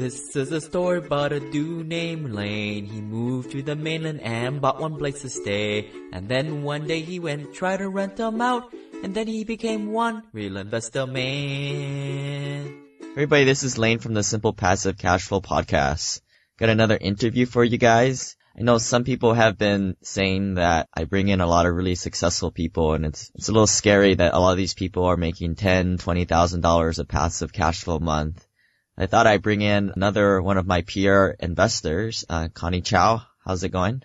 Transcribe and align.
This 0.00 0.34
is 0.34 0.50
a 0.50 0.62
story 0.62 0.96
about 0.96 1.34
a 1.34 1.40
dude 1.40 1.86
named 1.86 2.32
Lane. 2.32 2.86
He 2.86 3.02
moved 3.02 3.50
to 3.50 3.60
the 3.60 3.76
mainland 3.76 4.22
and 4.22 4.58
bought 4.58 4.80
one 4.80 4.96
place 4.96 5.20
to 5.20 5.28
stay. 5.28 5.90
And 6.10 6.26
then 6.26 6.62
one 6.62 6.86
day 6.86 7.02
he 7.02 7.20
went 7.20 7.52
try 7.52 7.76
to 7.76 7.86
rent 7.86 8.16
them 8.16 8.40
out. 8.40 8.72
And 9.04 9.14
then 9.14 9.26
he 9.26 9.44
became 9.44 9.92
one 9.92 10.22
real 10.32 10.56
investor 10.56 11.06
man. 11.06 12.80
Everybody, 13.10 13.44
this 13.44 13.62
is 13.62 13.76
Lane 13.76 13.98
from 13.98 14.14
the 14.14 14.22
Simple 14.22 14.54
Passive 14.54 14.96
Cash 14.96 15.24
Flow 15.24 15.42
Podcast. 15.42 16.22
Got 16.58 16.70
another 16.70 16.96
interview 16.96 17.44
for 17.44 17.62
you 17.62 17.76
guys. 17.76 18.36
I 18.58 18.62
know 18.62 18.78
some 18.78 19.04
people 19.04 19.34
have 19.34 19.58
been 19.58 19.98
saying 20.02 20.54
that 20.54 20.88
I 20.94 21.04
bring 21.04 21.28
in 21.28 21.42
a 21.42 21.46
lot 21.46 21.66
of 21.66 21.74
really 21.74 21.94
successful 21.94 22.50
people 22.50 22.94
and 22.94 23.04
it's, 23.04 23.30
it's 23.34 23.50
a 23.50 23.52
little 23.52 23.66
scary 23.66 24.14
that 24.14 24.32
a 24.32 24.38
lot 24.38 24.52
of 24.52 24.56
these 24.56 24.72
people 24.72 25.04
are 25.04 25.18
making 25.18 25.56
ten, 25.56 25.98
twenty 25.98 26.24
thousand 26.24 26.62
dollars 26.62 26.98
of 26.98 27.06
passive 27.06 27.52
cash 27.52 27.82
flow 27.82 27.96
a 27.96 28.00
month. 28.00 28.46
I 29.00 29.06
thought 29.06 29.26
I'd 29.26 29.40
bring 29.40 29.62
in 29.62 29.92
another 29.96 30.42
one 30.42 30.58
of 30.58 30.66
my 30.66 30.82
peer 30.82 31.34
investors, 31.40 32.26
uh, 32.28 32.48
Connie 32.52 32.82
Chow. 32.82 33.22
How's 33.42 33.64
it 33.64 33.70
going? 33.70 34.02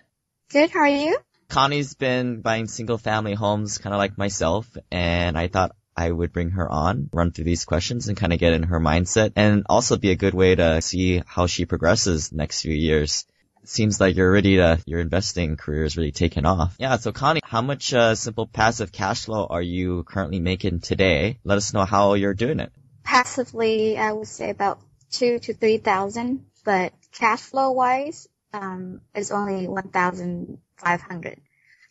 Good, 0.50 0.70
how 0.70 0.80
are 0.80 0.88
you? 0.88 1.18
Connie's 1.50 1.92
been 1.92 2.40
buying 2.40 2.66
single 2.66 2.96
family 2.96 3.34
homes 3.34 3.76
kind 3.76 3.92
of 3.92 3.98
like 3.98 4.16
myself 4.16 4.74
and 4.90 5.36
I 5.36 5.48
thought 5.48 5.76
I 5.94 6.10
would 6.10 6.32
bring 6.32 6.52
her 6.52 6.66
on, 6.66 7.10
run 7.12 7.30
through 7.30 7.44
these 7.44 7.66
questions 7.66 8.08
and 8.08 8.16
kind 8.16 8.32
of 8.32 8.38
get 8.38 8.54
in 8.54 8.62
her 8.62 8.80
mindset 8.80 9.32
and 9.36 9.64
also 9.68 9.98
be 9.98 10.12
a 10.12 10.16
good 10.16 10.32
way 10.32 10.54
to 10.54 10.80
see 10.80 11.22
how 11.26 11.46
she 11.46 11.66
progresses 11.66 12.32
next 12.32 12.62
few 12.62 12.74
years 12.74 13.26
seems 13.64 14.00
like 14.00 14.16
you're 14.16 14.32
ready 14.32 14.56
to, 14.56 14.82
your 14.86 15.00
investing 15.00 15.58
career 15.58 15.84
is 15.84 15.98
really 15.98 16.12
taking 16.12 16.46
off. 16.46 16.74
Yeah, 16.78 16.96
so 16.96 17.12
Connie, 17.12 17.40
how 17.44 17.60
much 17.60 17.92
uh, 17.92 18.14
simple 18.14 18.46
passive 18.46 18.92
cash 18.92 19.26
flow 19.26 19.44
are 19.44 19.60
you 19.60 20.04
currently 20.04 20.40
making 20.40 20.80
today? 20.80 21.38
Let 21.44 21.58
us 21.58 21.74
know 21.74 21.84
how 21.84 22.14
you're 22.14 22.32
doing 22.32 22.60
it. 22.60 22.72
Passively, 23.16 23.96
I 23.96 24.12
would 24.12 24.28
say 24.28 24.50
about 24.50 24.78
two 25.10 25.38
to 25.38 25.54
three 25.54 25.78
thousand, 25.78 26.44
but 26.66 26.92
cash 27.12 27.40
flow 27.40 27.72
wise, 27.72 28.28
um, 28.52 29.00
is 29.14 29.30
only 29.30 29.66
one 29.66 29.88
thousand 29.88 30.58
five 30.76 31.00
hundred. 31.00 31.40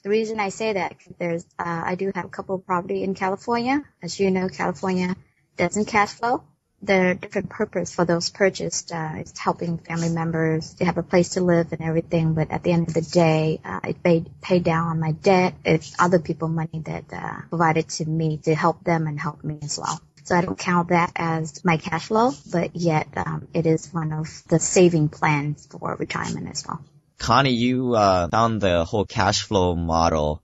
The 0.03 0.11
reason 0.11 0.39
I 0.39 0.49
say 0.49 0.73
that, 0.73 0.97
there's, 1.17 1.44
uh, 1.58 1.81
I 1.83 1.95
do 1.95 2.11
have 2.14 2.25
a 2.25 2.30
couple 2.30 2.53
of 2.53 2.66
property 2.67 3.02
in 3.02 3.16
California. 3.16 3.83
As 4.03 4.19
you 4.19 4.30
know, 4.30 4.49
California 4.49 5.16
doesn't 5.58 5.86
cash 5.86 6.09
flow 6.09 6.44
the 6.83 7.17
different 7.19 7.49
purpose 7.49 7.95
for 7.95 8.05
those 8.05 8.30
purchased. 8.30 8.92
Uh, 8.92 9.14
it's 9.16 9.39
helping 9.39 9.80
family 9.80 10.09
members 10.09 10.75
to 10.75 10.86
have 10.86 10.99
a 10.99 11.03
place 11.03 11.30
to 11.30 11.42
live 11.42 11.71
and 11.71 11.81
everything. 11.81 12.36
But 12.36 12.52
at 12.52 12.61
the 12.61 12.71
end 12.71 12.88
of 12.88 12.94
the 12.94 13.02
day, 13.02 13.59
uh, 13.66 13.80
it 13.83 14.03
paid, 14.03 14.30
paid 14.42 14.64
down 14.64 14.88
on 14.88 14.99
my 14.99 15.14
debt. 15.14 15.55
It's 15.66 15.95
other 15.97 16.19
people 16.19 16.49
money 16.49 16.83
that 16.86 17.05
uh, 17.11 17.42
provided 17.49 17.89
to 17.89 18.05
me 18.05 18.38
to 18.44 18.53
help 18.53 18.83
them 18.83 19.08
and 19.08 19.19
help 19.19 19.44
me 19.44 19.58
as 19.64 19.80
well. 19.80 19.99
So 20.25 20.35
I 20.35 20.41
don't 20.41 20.57
count 20.57 20.89
that 20.89 21.11
as 21.15 21.63
my 21.63 21.77
cash 21.77 22.07
flow, 22.07 22.33
but 22.51 22.75
yet 22.75 23.07
um, 23.15 23.47
it 23.53 23.67
is 23.67 23.93
one 23.93 24.11
of 24.11 24.27
the 24.47 24.59
saving 24.59 25.09
plans 25.09 25.67
for 25.67 25.95
retirement 25.95 26.49
as 26.49 26.65
well. 26.67 26.83
Connie, 27.19 27.51
you 27.51 27.93
uh, 27.93 28.27
found 28.29 28.59
the 28.59 28.85
whole 28.85 29.05
cash 29.05 29.43
flow 29.43 29.75
model 29.75 30.41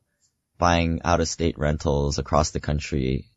buying 0.60 1.02
out 1.04 1.20
of 1.20 1.28
state 1.28 1.58
rentals 1.58 2.20
across 2.20 2.52
the 2.52 2.60
country 2.60 3.31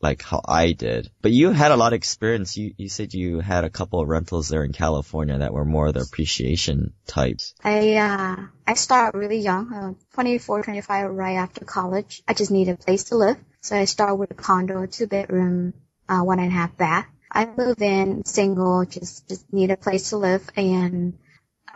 like 0.00 0.22
how 0.22 0.40
I 0.46 0.72
did. 0.72 1.10
But 1.22 1.32
you 1.32 1.50
had 1.50 1.70
a 1.70 1.76
lot 1.76 1.92
of 1.92 1.96
experience. 1.96 2.56
You, 2.56 2.74
you 2.76 2.88
said 2.88 3.14
you 3.14 3.40
had 3.40 3.64
a 3.64 3.70
couple 3.70 4.00
of 4.00 4.08
rentals 4.08 4.48
there 4.48 4.64
in 4.64 4.72
California 4.72 5.38
that 5.38 5.52
were 5.52 5.64
more 5.64 5.92
the 5.92 6.00
appreciation 6.00 6.92
types. 7.06 7.54
I, 7.62 7.96
uh, 7.96 8.36
I 8.66 8.74
started 8.74 9.18
really 9.18 9.38
young, 9.38 9.72
uh, 9.72 9.94
24, 10.14 10.62
25, 10.62 11.10
right 11.10 11.36
after 11.36 11.64
college. 11.64 12.22
I 12.28 12.34
just 12.34 12.50
needed 12.50 12.74
a 12.74 12.84
place 12.84 13.04
to 13.04 13.16
live. 13.16 13.36
So 13.60 13.76
I 13.76 13.84
started 13.86 14.16
with 14.16 14.30
a 14.30 14.34
condo, 14.34 14.86
two 14.86 15.06
bedroom, 15.06 15.74
uh, 16.08 16.20
one 16.20 16.38
and 16.38 16.48
a 16.48 16.54
half 16.54 16.76
bath. 16.76 17.06
I 17.30 17.46
moved 17.46 17.82
in 17.82 18.24
single, 18.24 18.84
just, 18.84 19.28
just 19.28 19.52
need 19.52 19.70
a 19.70 19.76
place 19.76 20.10
to 20.10 20.16
live 20.16 20.48
and 20.56 21.18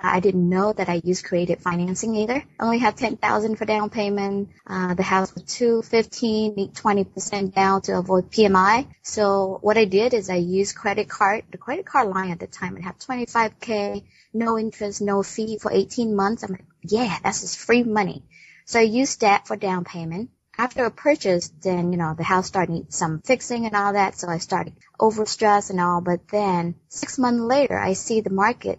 I 0.03 0.21
didn't 0.21 0.49
know 0.49 0.73
that 0.73 0.89
I 0.89 1.01
used 1.05 1.25
creative 1.25 1.61
financing 1.61 2.15
either. 2.17 2.45
I 2.59 2.65
only 2.65 2.79
had 2.79 2.97
10,000 2.97 3.57
for 3.57 3.65
down 3.65 3.91
payment. 3.91 4.51
Uh, 4.67 4.95
the 4.95 5.03
house 5.03 5.35
was 5.35 5.45
215, 5.45 6.55
need 6.55 6.75
20% 6.75 7.55
down 7.55 7.83
to 7.83 7.99
avoid 7.99 8.31
PMI. 8.31 8.87
So 9.03 9.59
what 9.63 9.79
I 9.79 9.85
did 9.85 10.15
is 10.15 10.29
I 10.29 10.37
used 10.37 10.77
credit 10.77 11.09
card. 11.09 11.45
The 11.51 11.59
credit 11.59 11.87
card 11.87 12.09
line 12.09 12.31
at 12.31 12.41
the 12.41 12.47
time 12.47 12.77
it 12.77 12.83
had 12.83 12.99
25k, 12.99 14.05
no 14.35 14.59
interest, 14.59 15.01
no 15.01 15.23
fee 15.23 15.59
for 15.59 15.73
18 15.73 16.15
months. 16.17 16.43
I'm 16.43 16.53
like, 16.53 16.65
yeah, 16.83 17.19
that's 17.23 17.43
just 17.43 17.59
free 17.59 17.83
money. 17.83 18.25
So 18.65 18.79
I 18.79 18.83
used 18.83 19.21
that 19.21 19.47
for 19.47 19.57
down 19.57 19.85
payment 19.85 20.31
after 20.59 20.85
a 20.85 20.91
purchase, 20.91 21.51
then, 21.63 21.93
you 21.93 21.99
know, 21.99 22.15
the 22.15 22.23
house 22.23 22.47
started 22.47 22.73
need 22.73 22.93
some 22.93 23.21
fixing 23.21 23.67
and 23.67 23.75
all 23.75 23.95
that. 23.95 24.19
So 24.19 24.29
I 24.29 24.39
started 24.39 24.75
overstressed 25.01 25.71
and 25.71 25.81
all. 25.81 26.01
But 26.01 26.29
then 26.29 26.75
six 26.89 27.19
months 27.19 27.41
later, 27.41 27.79
I 27.79 27.95
see 27.95 28.21
the 28.21 28.31
market 28.31 28.79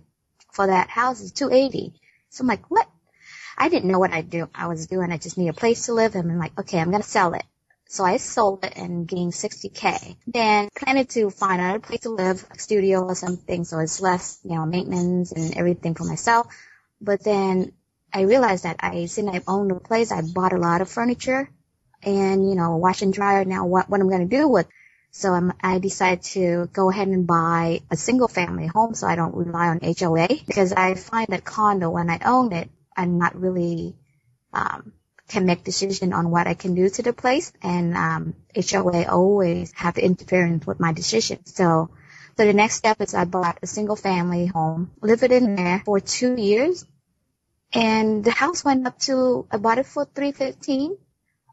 for 0.53 0.68
that 0.68 0.90
house 0.90 1.19
is 1.19 1.31
280. 1.31 1.94
So 2.30 2.44
I'm 2.44 2.47
like, 2.47 2.72
what? 2.72 2.88
I 3.58 3.69
didn't 3.69 3.91
know 3.91 4.00
what 4.00 4.14
I 4.14 4.22
do. 4.22 4.50
I 4.56 4.68
was 4.68 4.88
doing. 4.88 5.12
I 5.12 5.18
just 5.18 5.38
need 5.38 5.50
a 5.50 5.53
place 5.53 5.88
to 5.88 5.94
live. 5.94 6.16
And 6.16 6.31
I'm 6.31 6.40
like, 6.40 6.58
okay, 6.59 6.80
I'm 6.80 6.91
gonna 6.91 7.03
sell 7.03 7.34
it. 7.34 7.44
So 7.88 8.03
I 8.03 8.18
sold 8.18 8.66
it 8.66 8.74
and 8.75 9.08
gained 9.08 9.34
60k. 9.34 10.16
Then 10.25 10.69
planning 10.75 11.06
to 11.08 11.30
find 11.30 11.62
another 11.62 11.80
place 11.80 12.02
to 12.02 12.09
live, 12.09 12.44
a 12.50 12.58
studio 12.58 13.03
or 13.03 13.14
something, 13.14 13.66
so 13.66 13.80
it's 13.80 14.02
less, 14.02 14.40
you 14.44 14.56
know, 14.56 14.66
maintenance 14.66 15.31
and 15.31 15.56
everything 15.56 15.94
for 15.94 16.06
myself. 16.06 16.47
But 17.00 17.24
then 17.24 17.74
I 18.12 18.22
realized 18.22 18.64
that 18.64 18.78
I, 18.80 19.06
since 19.06 19.30
I 19.30 19.41
owned 19.47 19.70
the 19.70 19.80
place, 19.80 20.12
I 20.12 20.22
bought 20.22 20.53
a 20.53 20.58
lot 20.58 20.81
of 20.81 20.90
furniture 20.90 21.50
and, 22.02 22.50
you 22.50 22.56
know, 22.56 22.78
wash 22.78 23.02
and 23.02 23.14
dryer. 23.14 23.46
Now 23.46 23.66
what, 23.66 23.90
what 23.90 24.02
I'm 24.02 24.09
to 24.09 24.25
do 24.25 24.47
with 24.47 24.68
so 25.16 25.31
I'm, 25.31 25.53
I 25.62 25.78
decided 25.78 26.24
to 26.34 26.68
go 26.74 26.90
ahead 26.90 27.07
and 27.07 27.28
buy 27.28 27.81
a 27.91 27.96
single 27.96 28.28
family 28.28 28.66
home 28.66 28.96
so 28.96 29.06
I 29.06 29.16
don't 29.16 29.35
rely 29.35 29.68
on 29.68 29.79
HOA 29.79 30.28
because 30.47 30.74
I 30.74 30.96
find 30.96 31.28
that 31.29 31.46
condo 31.46 31.91
when 31.91 32.09
I 32.09 32.19
own 32.25 32.51
it, 32.51 32.72
I'm 32.97 33.19
not 33.19 33.40
really, 33.40 33.96
um, 34.53 34.91
can 35.28 35.46
make 35.46 35.63
decision 35.63 36.13
on 36.13 36.31
what 36.31 36.47
I 36.47 36.56
can 36.56 36.73
do 36.73 36.90
to 36.90 37.03
the 37.03 37.13
place. 37.13 37.53
And, 37.62 37.96
um, 37.96 38.34
HOA 38.56 39.06
always 39.06 39.72
have 39.73 40.00
interference 40.00 40.66
with 40.66 40.79
my 40.79 40.94
decision. 40.94 41.46
So, 41.46 41.91
so 42.35 42.46
the 42.46 42.53
next 42.53 42.78
step 42.78 43.00
is 43.00 43.13
I 43.13 43.25
bought 43.25 43.59
a 43.62 43.68
single 43.68 43.96
family 43.96 44.47
home, 44.47 44.91
lived 45.00 45.23
in 45.23 45.56
there 45.56 45.84
for 45.85 46.00
two 46.00 46.35
years 46.35 46.88
and 47.72 48.23
the 48.23 48.31
house 48.31 48.66
went 48.66 48.88
up 48.88 48.97
to, 49.02 49.47
I 49.52 49.57
bought 49.57 49.78
it 49.78 49.85
for 49.85 50.06
315 50.06 50.97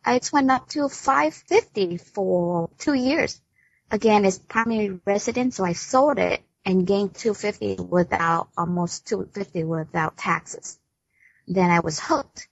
it 0.07 0.31
went 0.33 0.51
up 0.51 0.67
to 0.71 0.89
550 0.89 1.99
for 1.99 2.71
two 2.79 2.95
years 2.95 3.41
again, 3.91 4.25
it's 4.25 4.39
primary 4.39 5.01
residence, 5.05 5.57
so 5.57 5.65
I 5.65 5.73
sold 5.73 6.19
it 6.19 6.43
and 6.65 6.87
gained 6.87 7.15
250 7.15 7.83
without, 7.83 8.49
almost 8.57 9.07
250 9.09 9.65
without 9.65 10.17
taxes. 10.17 10.79
Then 11.49 11.71
I 11.71 11.81
was 11.81 11.99
hooked. 11.99 12.49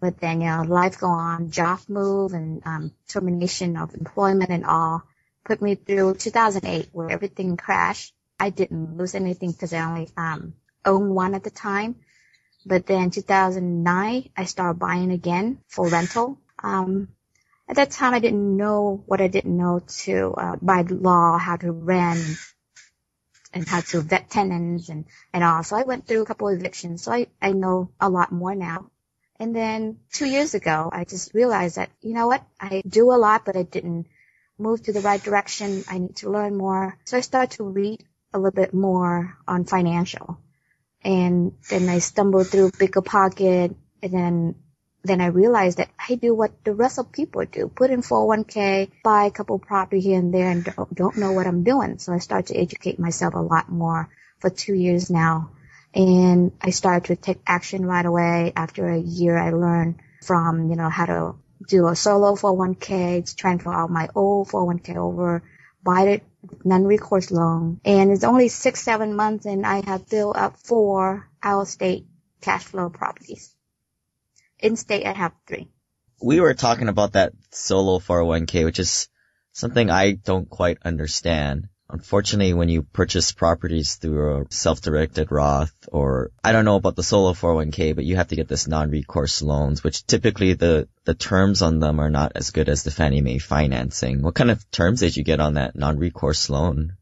But 0.00 0.18
then, 0.18 0.40
you 0.40 0.46
know, 0.46 0.62
life 0.62 0.98
go 0.98 1.08
on, 1.08 1.50
job 1.50 1.80
move 1.88 2.32
and 2.32 2.62
um, 2.64 2.92
termination 3.08 3.76
of 3.76 3.94
employment 3.94 4.50
and 4.50 4.64
all 4.64 5.02
put 5.44 5.60
me 5.60 5.74
through 5.74 6.14
2008 6.14 6.88
where 6.92 7.10
everything 7.10 7.56
crashed. 7.56 8.14
I 8.38 8.48
didn't 8.48 8.96
lose 8.96 9.14
anything 9.14 9.52
because 9.52 9.74
I 9.74 9.84
only 9.84 10.08
um, 10.16 10.54
owned 10.86 11.14
one 11.14 11.34
at 11.34 11.44
the 11.44 11.50
time. 11.50 11.96
But 12.64 12.86
then 12.86 13.10
2009, 13.10 14.30
I 14.36 14.44
started 14.44 14.78
buying 14.78 15.10
again 15.10 15.58
for 15.68 15.88
rental. 15.88 16.38
Um, 16.62 17.08
at 17.70 17.76
that 17.76 17.92
time 17.92 18.14
I 18.14 18.18
didn't 18.18 18.56
know 18.56 19.04
what 19.06 19.20
I 19.20 19.28
didn't 19.28 19.56
know 19.56 19.80
to 20.02 20.34
uh, 20.36 20.56
by 20.60 20.82
law 20.82 21.38
how 21.38 21.56
to 21.56 21.70
rent 21.70 22.36
and 23.54 23.66
how 23.66 23.80
to 23.80 24.00
vet 24.00 24.28
tenants 24.28 24.88
and 24.88 25.04
and 25.32 25.44
all. 25.44 25.62
So 25.62 25.76
I 25.76 25.84
went 25.84 26.06
through 26.06 26.22
a 26.22 26.26
couple 26.26 26.48
of 26.48 26.58
evictions, 26.58 27.02
so 27.02 27.12
I 27.12 27.28
I 27.40 27.52
know 27.52 27.92
a 28.00 28.10
lot 28.10 28.32
more 28.32 28.56
now. 28.56 28.90
And 29.38 29.54
then 29.54 30.00
two 30.12 30.26
years 30.26 30.54
ago, 30.54 30.90
I 30.92 31.04
just 31.04 31.32
realized 31.32 31.76
that 31.76 31.90
you 32.00 32.12
know 32.12 32.26
what 32.26 32.44
I 32.58 32.82
do 32.86 33.12
a 33.12 33.22
lot, 33.26 33.44
but 33.44 33.56
I 33.56 33.62
didn't 33.62 34.08
move 34.58 34.82
to 34.82 34.92
the 34.92 35.00
right 35.00 35.22
direction. 35.22 35.84
I 35.88 35.98
need 35.98 36.16
to 36.16 36.30
learn 36.30 36.56
more. 36.56 36.98
So 37.04 37.18
I 37.18 37.20
started 37.20 37.56
to 37.56 37.64
read 37.64 38.04
a 38.34 38.38
little 38.38 38.50
bit 38.62 38.74
more 38.74 39.38
on 39.46 39.64
financial. 39.64 40.40
And 41.02 41.52
then 41.70 41.88
I 41.88 42.00
stumbled 42.00 42.48
through 42.48 42.72
Bigger 42.78 43.00
Pocket, 43.00 43.76
and 44.02 44.12
then 44.12 44.54
then 45.02 45.20
I 45.20 45.26
realized 45.26 45.78
that 45.78 45.90
I 46.08 46.14
do 46.14 46.34
what 46.34 46.64
the 46.64 46.74
rest 46.74 46.98
of 46.98 47.12
people 47.12 47.44
do. 47.46 47.68
Put 47.68 47.90
in 47.90 48.02
401k, 48.02 48.90
buy 49.02 49.24
a 49.24 49.30
couple 49.30 49.58
property 49.58 50.00
here 50.00 50.18
and 50.18 50.32
there 50.32 50.50
and 50.50 50.64
don't, 50.64 50.94
don't 50.94 51.16
know 51.16 51.32
what 51.32 51.46
I'm 51.46 51.64
doing. 51.64 51.98
So 51.98 52.12
I 52.12 52.18
started 52.18 52.52
to 52.52 52.60
educate 52.60 52.98
myself 52.98 53.34
a 53.34 53.38
lot 53.38 53.70
more 53.70 54.08
for 54.38 54.50
two 54.50 54.74
years 54.74 55.10
now. 55.10 55.52
And 55.94 56.52
I 56.60 56.70
started 56.70 57.06
to 57.06 57.16
take 57.16 57.40
action 57.46 57.84
right 57.84 58.04
away. 58.04 58.52
After 58.54 58.88
a 58.88 58.98
year, 58.98 59.36
I 59.36 59.50
learned 59.50 59.96
from, 60.22 60.70
you 60.70 60.76
know, 60.76 60.88
how 60.88 61.06
to 61.06 61.34
do 61.66 61.88
a 61.88 61.96
solo 61.96 62.36
401k, 62.36 63.34
transfer 63.36 63.72
out 63.72 63.90
my 63.90 64.08
old 64.14 64.48
401k 64.48 64.96
over, 64.96 65.42
buy 65.82 66.02
it 66.02 66.22
non-recourse 66.64 67.30
loan. 67.30 67.80
And 67.84 68.10
it's 68.12 68.24
only 68.24 68.48
six, 68.48 68.82
seven 68.82 69.14
months 69.14 69.46
and 69.46 69.66
I 69.66 69.82
have 69.84 70.08
built 70.08 70.36
up 70.36 70.58
four 70.58 71.28
out-of-state 71.42 72.06
cash 72.40 72.64
flow 72.64 72.88
properties. 72.88 73.54
In 74.62 74.76
state, 74.76 75.06
I 75.06 75.12
have 75.12 75.32
three. 75.46 75.68
We 76.22 76.40
were 76.40 76.54
talking 76.54 76.88
about 76.88 77.12
that 77.12 77.32
solo 77.50 77.98
401k, 77.98 78.64
which 78.64 78.78
is 78.78 79.08
something 79.52 79.90
I 79.90 80.12
don't 80.12 80.48
quite 80.48 80.78
understand. 80.84 81.68
Unfortunately, 81.88 82.52
when 82.52 82.68
you 82.68 82.82
purchase 82.82 83.32
properties 83.32 83.96
through 83.96 84.42
a 84.42 84.44
self-directed 84.50 85.32
Roth 85.32 85.74
or 85.88 86.30
I 86.44 86.52
don't 86.52 86.64
know 86.64 86.76
about 86.76 86.94
the 86.94 87.02
solo 87.02 87.32
401k, 87.32 87.96
but 87.96 88.04
you 88.04 88.16
have 88.16 88.28
to 88.28 88.36
get 88.36 88.48
this 88.48 88.68
non-recourse 88.68 89.42
loans, 89.42 89.82
which 89.82 90.06
typically 90.06 90.52
the, 90.52 90.88
the 91.04 91.14
terms 91.14 91.62
on 91.62 91.80
them 91.80 91.98
are 91.98 92.10
not 92.10 92.32
as 92.36 92.50
good 92.50 92.68
as 92.68 92.84
the 92.84 92.92
Fannie 92.92 93.22
Mae 93.22 93.38
financing. 93.38 94.22
What 94.22 94.34
kind 94.34 94.50
of 94.50 94.70
terms 94.70 95.00
did 95.00 95.16
you 95.16 95.24
get 95.24 95.40
on 95.40 95.54
that 95.54 95.74
non-recourse 95.74 96.48
loan? 96.50 96.96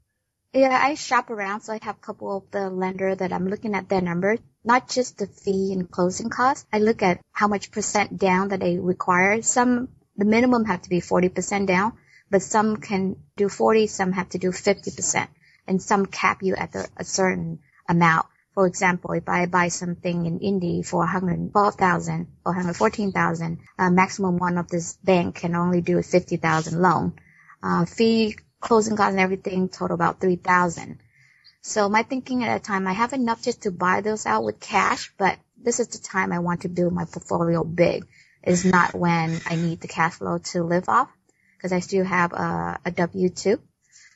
Yeah, 0.52 0.78
I 0.82 0.94
shop 0.94 1.30
around, 1.30 1.60
so 1.60 1.72
I 1.72 1.78
have 1.82 1.96
a 1.96 2.06
couple 2.06 2.36
of 2.36 2.50
the 2.50 2.70
lender 2.70 3.14
that 3.14 3.32
I'm 3.32 3.48
looking 3.48 3.74
at 3.74 3.88
their 3.88 4.00
number, 4.00 4.38
not 4.64 4.88
just 4.88 5.18
the 5.18 5.26
fee 5.26 5.72
and 5.72 5.90
closing 5.90 6.30
costs. 6.30 6.66
I 6.72 6.78
look 6.78 7.02
at 7.02 7.20
how 7.32 7.48
much 7.48 7.70
percent 7.70 8.18
down 8.18 8.48
that 8.48 8.60
they 8.60 8.78
require. 8.78 9.42
Some, 9.42 9.88
the 10.16 10.24
minimum 10.24 10.64
have 10.64 10.82
to 10.82 10.88
be 10.88 11.00
40% 11.00 11.66
down 11.66 11.92
but 12.30 12.42
some 12.42 12.76
can 12.76 13.16
do 13.36 13.48
40, 13.48 13.86
some 13.86 14.12
have 14.12 14.28
to 14.30 14.38
do 14.38 14.50
50%, 14.50 15.28
and 15.66 15.82
some 15.82 16.06
cap 16.06 16.42
you 16.42 16.54
at 16.54 16.74
a 16.74 17.04
certain 17.04 17.60
amount. 17.88 18.26
For 18.54 18.66
example, 18.66 19.12
if 19.12 19.28
I 19.28 19.46
buy 19.46 19.68
something 19.68 20.26
in 20.26 20.40
Indy 20.40 20.82
for 20.82 20.98
112,000 20.98 22.26
or 22.44 22.52
114,000, 22.52 23.58
uh, 23.78 23.90
maximum 23.90 24.36
one 24.36 24.58
of 24.58 24.68
this 24.68 24.94
bank 24.94 25.36
can 25.36 25.54
only 25.54 25.80
do 25.80 25.98
a 25.98 26.02
50,000 26.02 26.80
loan. 26.80 27.14
Uh, 27.62 27.84
fee, 27.84 28.36
closing 28.60 28.96
costs 28.96 29.12
and 29.12 29.20
everything 29.20 29.68
total 29.68 29.94
about 29.94 30.20
3,000. 30.20 30.98
So 31.62 31.88
my 31.88 32.02
thinking 32.02 32.44
at 32.44 32.48
that 32.48 32.64
time, 32.64 32.86
I 32.86 32.92
have 32.92 33.12
enough 33.12 33.42
just 33.42 33.62
to 33.62 33.70
buy 33.70 34.00
those 34.00 34.26
out 34.26 34.44
with 34.44 34.60
cash, 34.60 35.12
but 35.18 35.38
this 35.56 35.80
is 35.80 35.88
the 35.88 35.98
time 35.98 36.32
I 36.32 36.38
want 36.38 36.62
to 36.62 36.68
build 36.68 36.92
my 36.92 37.04
portfolio 37.04 37.64
big. 37.64 38.06
Is 38.42 38.64
not 38.64 38.94
when 38.94 39.40
I 39.46 39.56
need 39.56 39.80
the 39.80 39.88
cash 39.88 40.14
flow 40.14 40.38
to 40.38 40.62
live 40.62 40.88
off 40.88 41.10
because 41.56 41.72
I 41.72 41.80
still 41.80 42.04
have 42.04 42.32
a, 42.32 42.78
a 42.84 42.90
W-2. 42.92 43.58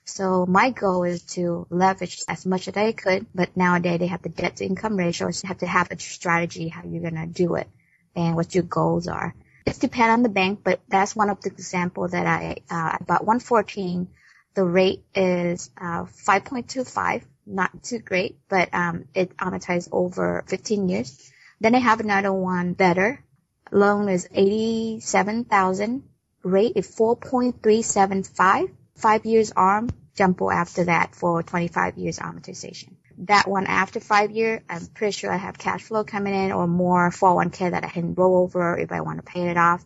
So 0.05 0.47
my 0.47 0.71
goal 0.71 1.03
is 1.03 1.23
to 1.35 1.67
leverage 1.71 2.23
as 2.29 2.47
much 2.47 2.69
as 2.69 2.77
I 2.77 2.93
could, 2.93 3.27
but 3.35 3.57
nowadays 3.57 3.99
they 3.99 4.07
have 4.07 4.23
the 4.23 4.29
debt 4.29 4.57
to 4.57 4.65
income 4.65 4.97
ratio, 4.97 5.31
so 5.31 5.45
you 5.45 5.49
have 5.49 5.59
to 5.59 5.67
have 5.67 5.91
a 5.91 5.99
strategy 5.99 6.69
how 6.69 6.85
you're 6.85 7.03
gonna 7.03 7.27
do 7.27 7.57
it 7.57 7.69
and 8.15 8.37
what 8.37 8.55
your 8.55 8.65
goals 8.65 9.09
are. 9.09 9.35
It 9.67 9.79
depends 9.79 10.13
on 10.13 10.23
the 10.23 10.29
bank, 10.29 10.61
but 10.65 10.81
that's 10.89 11.15
one 11.15 11.31
of 11.31 11.41
the 11.41 11.51
examples 11.51 12.13
that 12.13 12.27
I, 12.27 12.57
uh, 12.71 12.99
about 13.01 13.25
114, 13.25 14.09
the 14.55 14.65
rate 14.65 15.05
is, 15.15 15.71
uh, 15.81 16.05
5.25, 16.05 17.25
not 17.47 17.83
too 17.83 17.99
great, 17.99 18.39
but, 18.49 18.73
um, 18.73 19.05
it 19.15 19.37
amortizes 19.37 19.89
over 19.93 20.45
15 20.47 20.89
years. 20.89 21.31
Then 21.61 21.75
I 21.75 21.79
have 21.79 22.01
another 22.01 22.33
one 22.33 22.75
better. 22.75 23.25
Loan 23.71 24.09
is 24.09 24.29
87,000 24.33 26.03
rate 26.43 26.73
is 26.77 26.95
4.375. 26.95 28.71
Five 28.97 29.25
years 29.25 29.53
arm, 29.57 29.89
jumbo 30.15 30.51
after 30.51 30.85
that 30.85 31.15
for 31.15 31.43
25 31.43 31.97
years 31.97 32.19
amortization. 32.19 32.97
That 33.19 33.49
one 33.49 33.67
after 33.67 34.01
five 34.01 34.31
year, 34.31 34.63
I'm 34.69 34.87
pretty 34.87 35.13
sure 35.13 35.33
I 35.33 35.37
have 35.37 35.59
cash 35.59 35.83
flow 35.83 36.05
coming 36.05 36.35
in 36.35 36.53
or 36.53 36.67
more 36.67 37.11
401k 37.11 37.71
that 37.71 37.85
I 37.85 37.89
can 37.89 38.15
roll 38.15 38.43
over 38.43 38.79
if 38.79 38.93
I 38.93 39.01
want 39.01 39.19
to 39.19 39.23
pay 39.23 39.49
it 39.49 39.57
off. 39.57 39.85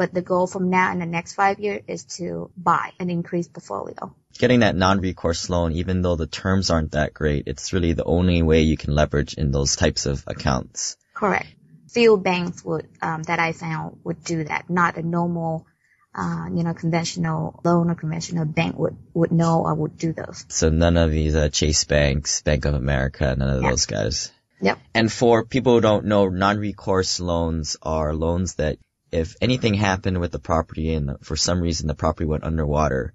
But 0.00 0.14
the 0.14 0.22
goal 0.22 0.46
from 0.46 0.70
now 0.70 0.92
in 0.92 0.98
the 0.98 1.04
next 1.04 1.34
five 1.34 1.60
years 1.60 1.82
is 1.86 2.04
to 2.16 2.50
buy 2.56 2.92
an 2.98 3.10
increased 3.10 3.52
portfolio. 3.52 4.14
Getting 4.38 4.60
that 4.60 4.74
non-recourse 4.74 5.50
loan, 5.50 5.72
even 5.72 6.00
though 6.00 6.16
the 6.16 6.26
terms 6.26 6.70
aren't 6.70 6.92
that 6.92 7.12
great, 7.12 7.48
it's 7.48 7.74
really 7.74 7.92
the 7.92 8.04
only 8.04 8.40
way 8.40 8.62
you 8.62 8.78
can 8.78 8.94
leverage 8.94 9.34
in 9.34 9.50
those 9.50 9.76
types 9.76 10.06
of 10.06 10.24
accounts. 10.26 10.96
Correct. 11.12 11.48
Few 11.88 12.16
banks 12.16 12.64
would, 12.64 12.88
um, 13.02 13.24
that 13.24 13.40
I 13.40 13.52
found 13.52 13.98
would 14.02 14.24
do 14.24 14.42
that, 14.44 14.70
not 14.70 14.96
a 14.96 15.02
normal 15.02 15.66
uh, 16.14 16.46
you 16.50 16.62
know, 16.62 16.72
conventional 16.72 17.60
loan 17.62 17.90
or 17.90 17.94
conventional 17.94 18.46
bank 18.46 18.78
would, 18.78 18.96
would 19.12 19.32
know 19.32 19.64
or 19.66 19.74
would 19.74 19.98
do 19.98 20.14
those. 20.14 20.46
So 20.48 20.70
none 20.70 20.96
of 20.96 21.10
these 21.10 21.34
uh, 21.34 21.50
Chase 21.50 21.84
Banks, 21.84 22.40
Bank 22.40 22.64
of 22.64 22.72
America, 22.72 23.36
none 23.36 23.50
of 23.50 23.62
those 23.62 23.84
guys. 23.84 24.32
Yep. 24.62 24.78
And 24.94 25.12
for 25.12 25.44
people 25.44 25.74
who 25.74 25.82
don't 25.82 26.06
know, 26.06 26.30
non-recourse 26.30 27.20
loans 27.20 27.76
are 27.82 28.14
loans 28.14 28.54
that 28.54 28.78
if 29.12 29.36
anything 29.40 29.74
happened 29.74 30.20
with 30.20 30.32
the 30.32 30.38
property 30.38 30.94
and 30.94 31.16
for 31.22 31.36
some 31.36 31.60
reason 31.60 31.86
the 31.86 31.94
property 31.94 32.26
went 32.26 32.44
underwater, 32.44 33.14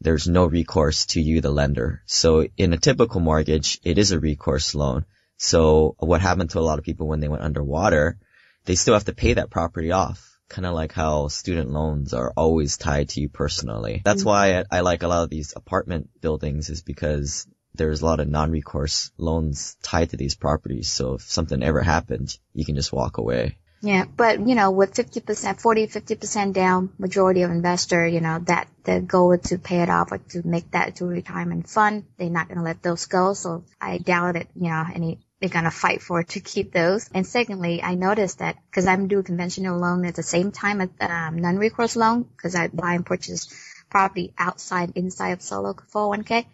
there's 0.00 0.28
no 0.28 0.46
recourse 0.46 1.06
to 1.06 1.20
you, 1.20 1.40
the 1.40 1.50
lender. 1.50 2.02
So 2.06 2.46
in 2.56 2.72
a 2.72 2.78
typical 2.78 3.20
mortgage, 3.20 3.80
it 3.82 3.98
is 3.98 4.12
a 4.12 4.20
recourse 4.20 4.74
loan. 4.74 5.04
So 5.36 5.96
what 5.98 6.20
happened 6.20 6.50
to 6.50 6.58
a 6.58 6.68
lot 6.68 6.78
of 6.78 6.84
people 6.84 7.08
when 7.08 7.20
they 7.20 7.28
went 7.28 7.42
underwater, 7.42 8.18
they 8.64 8.74
still 8.74 8.94
have 8.94 9.04
to 9.04 9.14
pay 9.14 9.34
that 9.34 9.50
property 9.50 9.92
off 9.92 10.24
kind 10.48 10.66
of 10.66 10.74
like 10.74 10.92
how 10.92 11.28
student 11.28 11.70
loans 11.70 12.14
are 12.14 12.32
always 12.36 12.78
tied 12.78 13.10
to 13.10 13.20
you 13.20 13.28
personally. 13.28 14.02
That's 14.04 14.20
mm-hmm. 14.20 14.28
why 14.28 14.58
I, 14.60 14.64
I, 14.78 14.80
like 14.80 15.02
a 15.02 15.08
lot 15.08 15.24
of 15.24 15.30
these 15.30 15.52
apartment 15.54 16.08
buildings 16.20 16.70
is 16.70 16.82
because 16.82 17.46
there's 17.74 18.00
a 18.00 18.06
lot 18.06 18.20
of 18.20 18.28
non-recourse 18.28 19.12
loans 19.18 19.76
tied 19.82 20.10
to 20.10 20.16
these 20.16 20.34
properties. 20.34 20.90
So 20.90 21.14
if 21.14 21.22
something 21.22 21.62
ever 21.62 21.82
happened, 21.82 22.36
you 22.54 22.64
can 22.64 22.76
just 22.76 22.92
walk 22.92 23.18
away. 23.18 23.58
Yeah, 23.80 24.06
but 24.16 24.40
you 24.46 24.56
know, 24.56 24.72
with 24.72 24.94
50%, 24.94 25.60
40, 25.60 25.86
50% 25.86 26.52
down, 26.52 26.90
majority 26.98 27.42
of 27.42 27.50
investor, 27.52 28.06
you 28.06 28.20
know, 28.20 28.40
that 28.46 28.68
the 28.82 29.00
goal 29.00 29.32
is 29.32 29.42
to 29.50 29.58
pay 29.58 29.82
it 29.82 29.88
off 29.88 30.10
or 30.10 30.18
to 30.18 30.46
make 30.46 30.72
that 30.72 30.96
to 30.96 31.04
retirement 31.04 31.68
fund. 31.68 32.04
They're 32.16 32.28
not 32.28 32.48
going 32.48 32.58
to 32.58 32.64
let 32.64 32.82
those 32.82 33.06
go. 33.06 33.34
So 33.34 33.64
I 33.80 33.98
doubt 33.98 34.34
it, 34.34 34.48
you 34.56 34.68
know, 34.68 34.84
any 34.92 35.20
they're 35.40 35.48
gonna 35.48 35.70
fight 35.70 36.02
for 36.02 36.22
to 36.22 36.40
keep 36.40 36.72
those. 36.72 37.08
And 37.14 37.26
secondly, 37.26 37.82
I 37.82 37.94
noticed 37.94 38.40
that 38.40 38.56
because 38.70 38.86
I'm 38.86 39.06
doing 39.08 39.24
conventional 39.24 39.78
loan 39.78 40.04
at 40.04 40.16
the 40.16 40.22
same 40.22 40.50
time 40.50 40.80
as 40.80 40.88
um, 41.00 41.36
non-recourse 41.36 41.96
loan 41.96 42.24
because 42.24 42.54
I 42.54 42.68
buy 42.68 42.94
and 42.94 43.06
purchase 43.06 43.46
property 43.88 44.34
outside, 44.36 44.92
inside 44.96 45.30
of 45.30 45.42
solo 45.42 45.74
401k. 45.74 46.46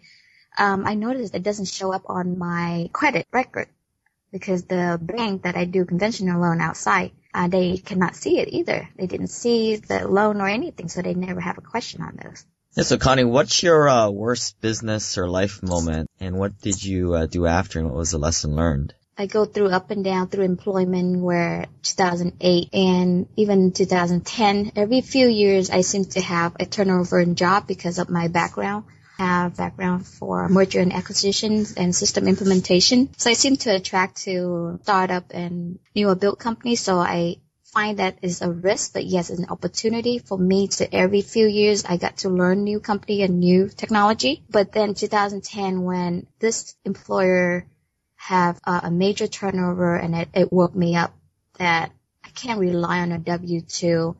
Um, 0.57 0.85
I 0.85 0.93
noticed 0.93 1.35
it 1.35 1.43
doesn't 1.43 1.65
show 1.65 1.91
up 1.91 2.03
on 2.05 2.37
my 2.37 2.89
credit 2.93 3.27
record 3.33 3.67
because 4.31 4.63
the 4.65 4.99
bank 5.01 5.43
that 5.43 5.55
I 5.55 5.65
do 5.65 5.85
conventional 5.85 6.41
loan 6.41 6.61
outside, 6.61 7.11
uh, 7.33 7.47
they 7.47 7.77
cannot 7.77 8.15
see 8.15 8.39
it 8.39 8.49
either. 8.49 8.89
They 8.97 9.07
didn't 9.07 9.27
see 9.27 9.77
the 9.77 10.07
loan 10.07 10.41
or 10.41 10.47
anything, 10.47 10.89
so 10.89 11.01
they 11.01 11.13
never 11.13 11.39
have 11.39 11.57
a 11.57 11.61
question 11.61 12.01
on 12.01 12.17
those. 12.21 12.45
Yeah, 12.75 12.83
so 12.83 12.97
Connie, 12.97 13.23
what's 13.23 13.63
your 13.63 13.87
uh, 13.87 14.09
worst 14.09 14.59
business 14.59 15.17
or 15.17 15.29
life 15.29 15.63
moment, 15.63 16.09
and 16.19 16.37
what 16.37 16.59
did 16.59 16.83
you 16.83 17.13
uh, 17.13 17.25
do 17.25 17.45
after, 17.45 17.79
and 17.79 17.87
what 17.87 17.97
was 17.97 18.11
the 18.11 18.17
lesson 18.17 18.55
learned? 18.55 18.93
I 19.17 19.27
go 19.27 19.45
through 19.45 19.69
up 19.69 19.91
and 19.91 20.03
down 20.03 20.27
through 20.27 20.43
employment 20.43 21.21
where 21.21 21.67
2008 21.83 22.73
and 22.73 23.29
even 23.37 23.71
2010, 23.71 24.73
every 24.75 24.99
few 24.99 25.29
years 25.29 25.69
I 25.69 25.81
seem 25.81 26.03
to 26.05 26.21
have 26.21 26.57
a 26.59 26.65
turnover 26.65 27.21
in 27.21 27.35
job 27.35 27.65
because 27.65 27.97
of 27.97 28.09
my 28.09 28.27
background. 28.27 28.83
Have 29.17 29.55
background 29.55 30.05
for 30.05 30.49
merger 30.49 30.81
and 30.81 30.91
acquisitions 30.91 31.73
and 31.73 31.95
system 31.95 32.27
implementation. 32.27 33.09
So 33.17 33.29
I 33.29 33.33
seem 33.33 33.55
to 33.57 33.73
attract 33.73 34.23
to 34.23 34.79
startup 34.83 35.31
and 35.31 35.79
newer 35.95 36.15
build 36.15 36.37
companies. 36.39 36.81
So 36.81 36.97
I 36.99 37.37
find 37.75 37.99
that 37.99 38.17
is 38.21 38.41
a 38.41 38.49
risk, 38.49 38.93
but 38.93 39.05
yes, 39.05 39.29
an 39.29 39.47
opportunity 39.49 40.19
for 40.19 40.37
me 40.37 40.67
to 40.67 40.93
every 40.93 41.21
few 41.21 41.45
years 41.47 41.85
I 41.85 41.97
got 41.97 42.17
to 42.17 42.29
learn 42.29 42.63
new 42.63 42.79
company 42.79 43.21
and 43.21 43.39
new 43.39 43.67
technology. 43.67 44.43
But 44.49 44.71
then 44.71 44.93
2010 44.93 45.83
when 45.83 46.27
this 46.39 46.75
employer 46.85 47.67
have 48.15 48.59
uh, 48.65 48.81
a 48.83 48.91
major 48.91 49.27
turnover 49.27 49.95
and 49.95 50.15
it, 50.15 50.29
it 50.33 50.53
woke 50.53 50.75
me 50.75 50.95
up 50.95 51.13
that 51.57 51.91
I 52.23 52.29
can't 52.29 52.59
rely 52.59 52.99
on 52.99 53.11
a 53.11 53.19
W-2 53.19 54.15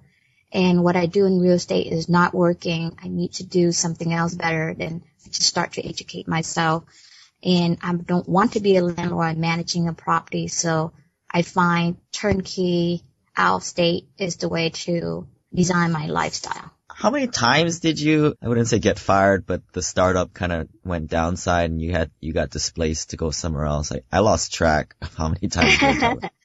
and 0.52 0.84
what 0.84 0.96
I 0.96 1.06
do 1.06 1.25
in 1.25 1.40
real 1.40 1.54
estate 1.54 1.92
is 1.92 2.08
not 2.08 2.34
working. 2.34 2.98
I 3.02 3.08
need 3.08 3.34
to 3.34 3.44
do 3.46 3.72
something 3.72 4.14
else 4.14 4.34
better 4.34 4.74
than 4.74 5.04
to 5.32 5.44
start 5.44 5.74
to 5.74 5.86
educate 5.86 6.28
myself. 6.28 6.84
And 7.44 7.78
I 7.82 7.94
don't 7.94 8.28
want 8.28 8.54
to 8.54 8.60
be 8.60 8.78
a 8.78 8.84
landlord 8.84 9.38
managing 9.38 9.88
a 9.88 9.94
property. 9.94 10.48
So 10.48 10.94
I 11.30 11.42
find 11.42 11.98
turnkey 12.12 13.04
out 13.36 13.58
of 13.58 13.64
state 13.64 14.08
is 14.18 14.38
the 14.38 14.50
way 14.50 14.70
to 14.70 15.28
design 15.54 15.92
my 15.92 16.08
lifestyle. 16.08 16.72
How 16.90 17.12
many 17.12 17.28
times 17.28 17.82
did 17.82 18.00
you, 18.00 18.36
I 18.42 18.48
wouldn't 18.48 18.70
say 18.70 18.80
get 18.80 18.98
fired, 18.98 19.46
but 19.46 19.62
the 19.74 19.82
startup 19.82 20.34
kind 20.34 20.54
of 20.54 20.70
went 20.86 21.10
downside 21.10 21.70
and 21.70 21.82
you 21.82 21.92
had, 21.92 22.10
you 22.22 22.32
got 22.32 22.52
displaced 22.52 23.10
to 23.10 23.18
go 23.18 23.32
somewhere 23.32 23.66
else? 23.66 23.92
I, 23.92 24.02
I 24.12 24.20
lost 24.20 24.54
track 24.54 24.96
of 25.02 25.14
how 25.14 25.28
many 25.28 25.50
times. 25.50 25.78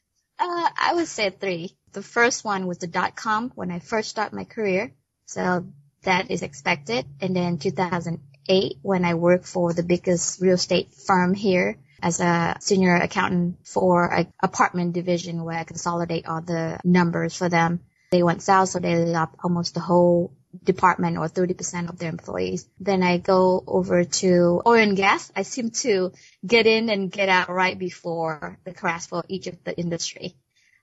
I 0.77 0.95
would 0.95 1.09
say 1.09 1.31
three. 1.31 1.77
The 1.93 2.03
first 2.03 2.45
one 2.45 2.67
was 2.67 2.79
the 2.79 2.87
dot 2.87 3.17
com 3.17 3.53
when 3.55 3.71
I 3.71 3.79
first 3.79 4.11
started 4.11 4.35
my 4.35 4.45
career. 4.45 4.93
So 5.27 5.67
that 6.03 6.31
is 6.31 6.43
expected. 6.43 7.07
And 7.21 7.35
then 7.35 7.59
2008 7.59 8.79
when 8.83 9.05
I 9.05 9.15
worked 9.15 9.47
for 9.47 9.73
the 9.73 9.83
biggest 9.83 10.41
real 10.41 10.55
estate 10.55 10.95
firm 10.95 11.35
here 11.35 11.79
as 12.03 12.21
a 12.21 12.57
senior 12.61 12.97
accountant 12.97 13.67
for 13.67 14.13
an 14.13 14.33
apartment 14.43 14.95
division 14.95 15.45
where 15.45 15.59
I 15.59 15.65
consolidate 15.65 16.27
all 16.27 16.41
the 16.41 16.79
numbers 16.85 17.37
for 17.37 17.49
them. 17.49 17.81
They 18.11 18.23
went 18.23 18.43
south, 18.43 18.71
so 18.71 18.79
they 18.79 18.97
laid 18.97 19.15
off 19.15 19.31
almost 19.43 19.75
the 19.75 19.81
whole 19.81 20.33
department 20.65 21.17
or 21.17 21.29
30% 21.29 21.89
of 21.89 21.99
their 21.99 22.09
employees. 22.09 22.69
Then 22.81 23.03
I 23.03 23.19
go 23.19 23.63
over 23.67 24.05
to 24.05 24.63
oil 24.67 24.83
and 24.83 24.97
gas. 24.97 25.31
I 25.37 25.43
seem 25.43 25.71
to 25.83 26.13
get 26.45 26.67
in 26.67 26.89
and 26.89 27.13
get 27.13 27.29
out 27.29 27.49
right 27.49 27.79
before 27.79 28.59
the 28.65 28.73
crash 28.73 29.07
for 29.07 29.23
each 29.29 29.47
of 29.47 29.63
the 29.63 29.79
industry. 29.79 30.35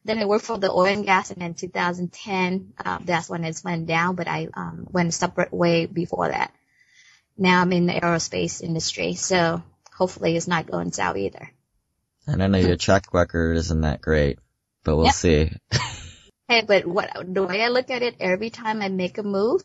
Then 0.08 0.20
I 0.20 0.26
worked 0.26 0.46
for 0.46 0.58
the 0.58 0.72
oil 0.72 0.86
and 0.88 1.06
gas 1.06 1.32
and 1.32 1.42
then 1.42 1.54
2010, 1.54 2.74
uh, 2.84 3.00
that's 3.04 3.30
when 3.30 3.44
it 3.44 3.62
went 3.64 3.88
down, 3.88 4.16
but 4.16 4.28
I 4.28 4.48
um, 4.54 4.88
went 4.90 5.10
a 5.10 5.12
separate 5.12 5.54
way 5.54 5.86
before 5.86 6.30
that. 6.30 6.54
now 7.38 7.62
I'm 7.62 7.74
in 7.74 7.88
the 7.88 7.94
aerospace 7.94 8.62
industry, 8.62 9.16
so 9.16 9.62
hopefully 9.94 10.38
it's 10.38 10.48
not 10.48 10.72
going 10.72 10.94
south 10.94 11.18
either. 11.18 11.52
And 12.26 12.42
I 12.42 12.48
know 12.48 12.58
your 12.58 12.78
track 12.78 13.14
record 13.14 13.58
isn't 13.58 13.82
that 13.82 14.02
great, 14.02 14.40
but 14.84 14.96
we'll 14.96 15.06
Yep. 15.06 15.14
see. 15.14 15.52
Hey, 16.50 16.62
but 16.66 16.86
what 16.86 17.12
the 17.28 17.44
way 17.44 17.62
I 17.62 17.68
look 17.68 17.90
at 17.90 18.02
it, 18.02 18.16
every 18.22 18.50
time 18.50 18.82
I 18.82 18.88
make 18.88 19.18
a 19.18 19.24
move, 19.24 19.62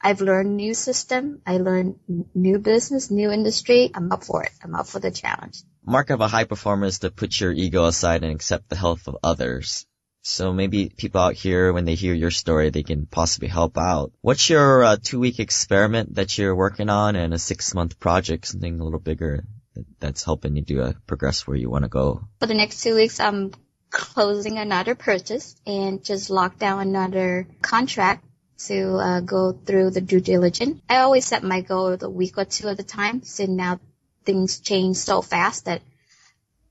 I've 0.00 0.20
learned 0.20 0.56
new 0.56 0.74
system, 0.74 1.42
I 1.46 1.58
learned 1.58 1.98
new 2.34 2.58
business, 2.58 3.10
new 3.10 3.30
industry. 3.30 3.90
I'm 3.94 4.12
up 4.12 4.24
for 4.24 4.44
it. 4.44 4.52
I'm 4.62 4.74
up 4.74 4.86
for 4.86 5.00
the 5.00 5.10
challenge. 5.10 5.62
Mark 5.84 6.10
of 6.10 6.20
a 6.20 6.28
high 6.28 6.44
performer 6.44 6.86
is 6.86 7.00
to 7.00 7.10
put 7.10 7.38
your 7.40 7.52
ego 7.52 7.84
aside 7.86 8.22
and 8.22 8.32
accept 8.32 8.68
the 8.68 8.76
health 8.76 9.08
of 9.08 9.16
others. 9.24 9.86
So 10.22 10.52
maybe 10.52 10.90
people 10.94 11.20
out 11.20 11.34
here, 11.34 11.72
when 11.72 11.84
they 11.84 11.94
hear 11.94 12.14
your 12.14 12.30
story, 12.30 12.70
they 12.70 12.82
can 12.82 13.06
possibly 13.06 13.48
help 13.48 13.78
out. 13.78 14.12
What's 14.20 14.50
your 14.50 14.84
uh, 14.84 14.96
two-week 15.02 15.40
experiment 15.40 16.16
that 16.16 16.36
you're 16.36 16.54
working 16.54 16.90
on 16.90 17.16
and 17.16 17.32
a 17.32 17.38
six-month 17.38 17.98
project, 17.98 18.46
something 18.46 18.78
a 18.78 18.84
little 18.84 19.00
bigger 19.00 19.44
that's 20.00 20.24
helping 20.24 20.56
you 20.56 20.62
do 20.62 20.82
a 20.82 20.94
progress 21.06 21.46
where 21.46 21.56
you 21.56 21.70
want 21.70 21.84
to 21.84 21.88
go? 21.88 22.28
For 22.40 22.46
the 22.46 22.54
next 22.54 22.82
two 22.82 22.94
weeks, 22.94 23.20
I'm 23.20 23.52
closing 23.90 24.58
another 24.58 24.94
purchase 24.94 25.56
and 25.66 26.04
just 26.04 26.30
lock 26.30 26.58
down 26.58 26.80
another 26.80 27.48
contract 27.62 28.24
to 28.66 28.96
uh, 28.96 29.20
go 29.20 29.52
through 29.52 29.90
the 29.90 30.00
due 30.00 30.20
diligence. 30.20 30.80
I 30.88 30.98
always 30.98 31.24
set 31.24 31.42
my 31.42 31.60
goal 31.60 31.96
the 31.96 32.10
week 32.10 32.38
or 32.38 32.44
two 32.44 32.68
at 32.68 32.80
a 32.80 32.82
time. 32.82 33.22
So 33.22 33.46
now 33.46 33.80
things 34.24 34.60
change 34.60 34.96
so 34.96 35.22
fast 35.22 35.66
that 35.66 35.82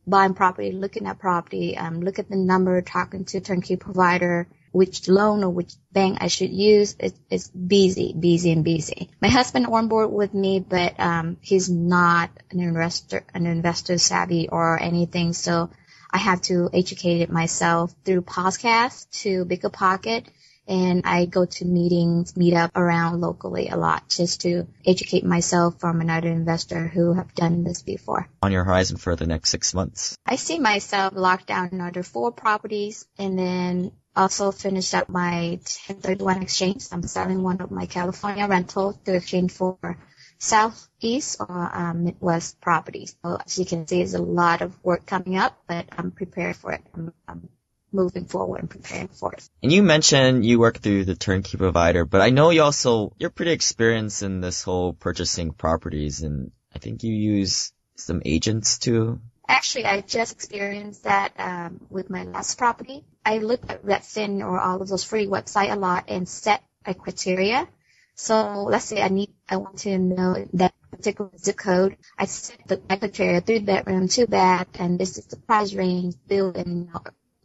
buying 0.06 0.34
property, 0.34 0.72
looking 0.72 1.08
at 1.08 1.20
property, 1.20 1.78
um, 1.78 2.02
look 2.02 2.20
at 2.20 2.30
the 2.30 2.36
number, 2.36 2.82
talking 2.82 3.26
to 3.26 3.42
turnkey 3.42 3.76
provider, 3.76 4.48
which 4.72 5.08
loan 5.08 5.44
or 5.44 5.50
which 5.50 5.74
bank 5.92 6.18
I 6.22 6.28
should 6.28 6.52
use. 6.52 6.96
It, 7.00 7.14
it's 7.30 7.50
busy, 7.50 8.14
busy 8.18 8.52
and 8.52 8.64
busy. 8.64 9.10
My 9.22 9.30
husband 9.30 9.68
on 9.68 9.88
board 9.88 10.12
with 10.12 10.34
me, 10.34 10.60
but 10.60 11.00
um, 11.00 11.38
he's 11.42 11.70
not 11.70 12.30
an 12.52 12.60
investor, 12.60 13.24
an 13.34 13.46
investor 13.46 13.98
savvy 13.98 14.50
or 14.50 14.82
anything. 14.82 15.34
So 15.34 15.70
I 16.12 16.20
have 16.20 16.42
to 16.44 16.70
educate 16.74 17.22
it 17.22 17.30
myself 17.30 17.94
through 18.06 18.22
podcasts 18.22 19.10
to 19.22 19.46
Bigger 19.46 19.70
Pocket. 19.70 20.26
And 20.68 21.04
I 21.06 21.26
go 21.26 21.46
to 21.46 21.66
meetings, 21.66 22.36
meet 22.36 22.54
up 22.54 22.72
around 22.76 23.22
locally 23.22 23.70
a 23.70 23.78
lot 23.78 24.10
just 24.10 24.42
to 24.42 24.68
educate 24.86 25.24
myself 25.24 25.80
from 25.80 26.02
another 26.02 26.30
investor 26.30 26.88
who 26.88 27.14
have 27.14 27.34
done 27.34 27.64
this 27.64 27.82
before. 27.82 28.30
On 28.42 28.52
your 28.52 28.64
horizon 28.64 28.98
for 28.98 29.16
the 29.16 29.26
next 29.26 29.50
six 29.50 29.74
months? 29.74 30.18
I 30.26 30.36
see 30.36 30.60
myself 30.60 31.14
locked 31.16 31.48
down 31.48 31.70
another 31.72 32.04
four 32.04 32.32
properties 32.32 33.08
and 33.18 33.40
then 33.40 33.92
also 34.16 34.52
finish 34.52 34.94
up 34.94 35.08
my 35.08 35.60
1031 35.88 36.42
exchange. 36.42 36.86
I'm 36.92 37.04
selling 37.04 37.44
one 37.44 37.62
of 37.62 37.72
my 37.72 37.86
California 37.86 38.48
rental 38.48 38.94
to 39.06 39.16
exchange 39.16 39.52
for 39.52 39.98
southeast 40.40 41.38
or 41.40 41.70
um, 41.74 42.06
Midwest 42.06 42.60
properties. 42.62 43.16
So 43.24 43.38
as 43.44 43.58
you 43.58 43.66
can 43.66 43.88
see, 43.88 43.98
there's 43.98 44.14
a 44.14 44.22
lot 44.22 44.62
of 44.62 44.84
work 44.84 45.06
coming 45.06 45.38
up, 45.38 45.58
but 45.68 45.86
I'm 45.98 46.12
prepared 46.12 46.56
for 46.56 46.74
it. 46.74 46.82
I'm, 46.94 47.14
I'm 47.28 47.50
moving 47.92 48.26
forward 48.26 48.60
and 48.62 48.70
preparing 48.70 49.08
for 49.08 49.34
it. 49.34 49.48
And 49.64 49.72
you 49.72 49.84
mentioned 49.84 50.46
you 50.46 50.60
work 50.60 50.80
through 50.80 51.06
the 51.06 51.16
turnkey 51.16 51.58
provider, 51.58 52.06
but 52.06 52.22
I 52.22 52.30
know 52.30 52.50
you 52.50 52.64
also, 52.64 53.14
you're 53.18 53.30
pretty 53.30 53.52
experienced 53.52 54.24
in 54.24 54.42
this 54.42 54.64
whole 54.64 54.94
purchasing 54.94 55.52
properties 55.52 56.22
and 56.22 56.52
I 56.76 56.80
think 56.80 57.04
you 57.04 57.14
use 57.14 57.72
some 57.96 58.22
agents 58.26 58.78
too. 58.78 59.20
Actually, 59.48 59.86
I 59.86 60.02
just 60.02 60.34
experienced 60.34 61.06
that 61.06 61.34
um, 61.38 61.80
with 61.90 62.10
my 62.10 62.24
last 62.24 62.58
property. 62.58 63.06
I 63.26 63.38
looked 63.38 63.70
at 63.72 63.84
Redfin 63.84 64.42
or 64.42 64.60
all 64.60 64.82
of 64.82 64.90
those 64.90 65.04
free 65.04 65.26
website 65.26 65.72
a 65.72 65.76
lot 65.76 66.06
and 66.10 66.28
set 66.28 66.64
a 66.86 66.94
criteria. 66.94 67.68
So 68.16 68.64
let's 68.64 68.86
say 68.86 69.02
I 69.02 69.08
need, 69.08 69.34
I 69.48 69.58
want 69.58 69.80
to 69.80 69.98
know 69.98 70.46
that 70.54 70.74
particular 70.92 71.32
zip 71.38 71.58
code. 71.58 71.98
I 72.18 72.26
set 72.26 72.68
the 72.68 72.78
criteria, 72.78 73.42
three 73.42 73.60
bedroom, 73.60 74.08
two 74.08 74.28
bath, 74.28 74.68
and 74.80 75.00
this 75.00 75.18
is 75.18 75.26
the 75.28 75.38
price 75.38 75.74
range, 75.74 76.16
built 76.28 76.56
in 76.56 76.90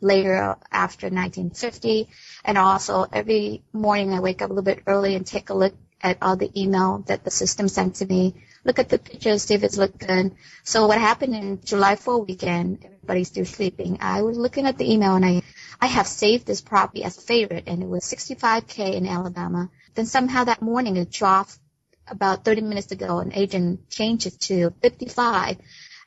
later 0.03 0.57
after 0.71 1.07
1950. 1.07 2.09
And 2.45 2.59
also 2.59 3.07
every 3.11 3.63
morning 3.73 4.13
I 4.13 4.21
wake 4.21 4.43
up 4.43 4.51
a 4.51 4.53
little 4.53 4.65
bit 4.65 4.83
early 4.87 5.15
and 5.15 5.27
take 5.27 5.51
a 5.51 5.55
look 5.55 5.75
at 6.03 6.19
all 6.21 6.37
the 6.37 6.51
email 6.61 7.05
that 7.07 7.25
the 7.25 7.31
system 7.31 7.69
sent 7.69 7.97
to 7.97 8.07
me. 8.07 8.35
Look 8.65 8.79
at 8.79 8.89
the 8.89 8.99
pictures, 8.99 9.43
see 9.43 9.55
if 9.55 9.63
it's 9.63 9.77
look 9.77 9.97
good. 9.99 10.33
So 10.65 10.87
what 10.87 10.99
happened 10.99 11.35
in 11.35 11.61
July 11.65 11.97
4 11.97 12.25
weekend, 12.25 12.85
everybody's 12.85 13.29
still 13.29 13.45
sleeping. 13.45 13.99
I 14.01 14.23
was 14.23 14.37
looking 14.37 14.67
at 14.67 14.79
the 14.79 14.93
email 14.93 15.15
and 15.15 15.25
I, 15.25 15.43
I 15.81 15.87
have 15.87 16.07
saved 16.07 16.47
this 16.47 16.61
property 16.61 17.05
as 17.05 17.19
a 17.19 17.23
favorite 17.23 17.65
and 17.67 17.83
it 17.83 17.89
was 17.89 18.05
65k 18.05 18.95
in 18.95 19.07
Alabama. 19.07 19.71
Then 19.95 20.07
somehow 20.07 20.45
that 20.45 20.63
morning 20.63 20.97
it 20.97 21.11
dropped 21.11 21.59
about 22.07 22.45
30 22.45 22.63
minutes 22.63 22.93
ago. 22.93 23.19
An 23.19 23.33
agent 23.33 23.89
changed 23.91 24.27
it 24.27 24.41
to 24.43 24.73
55. 24.83 25.59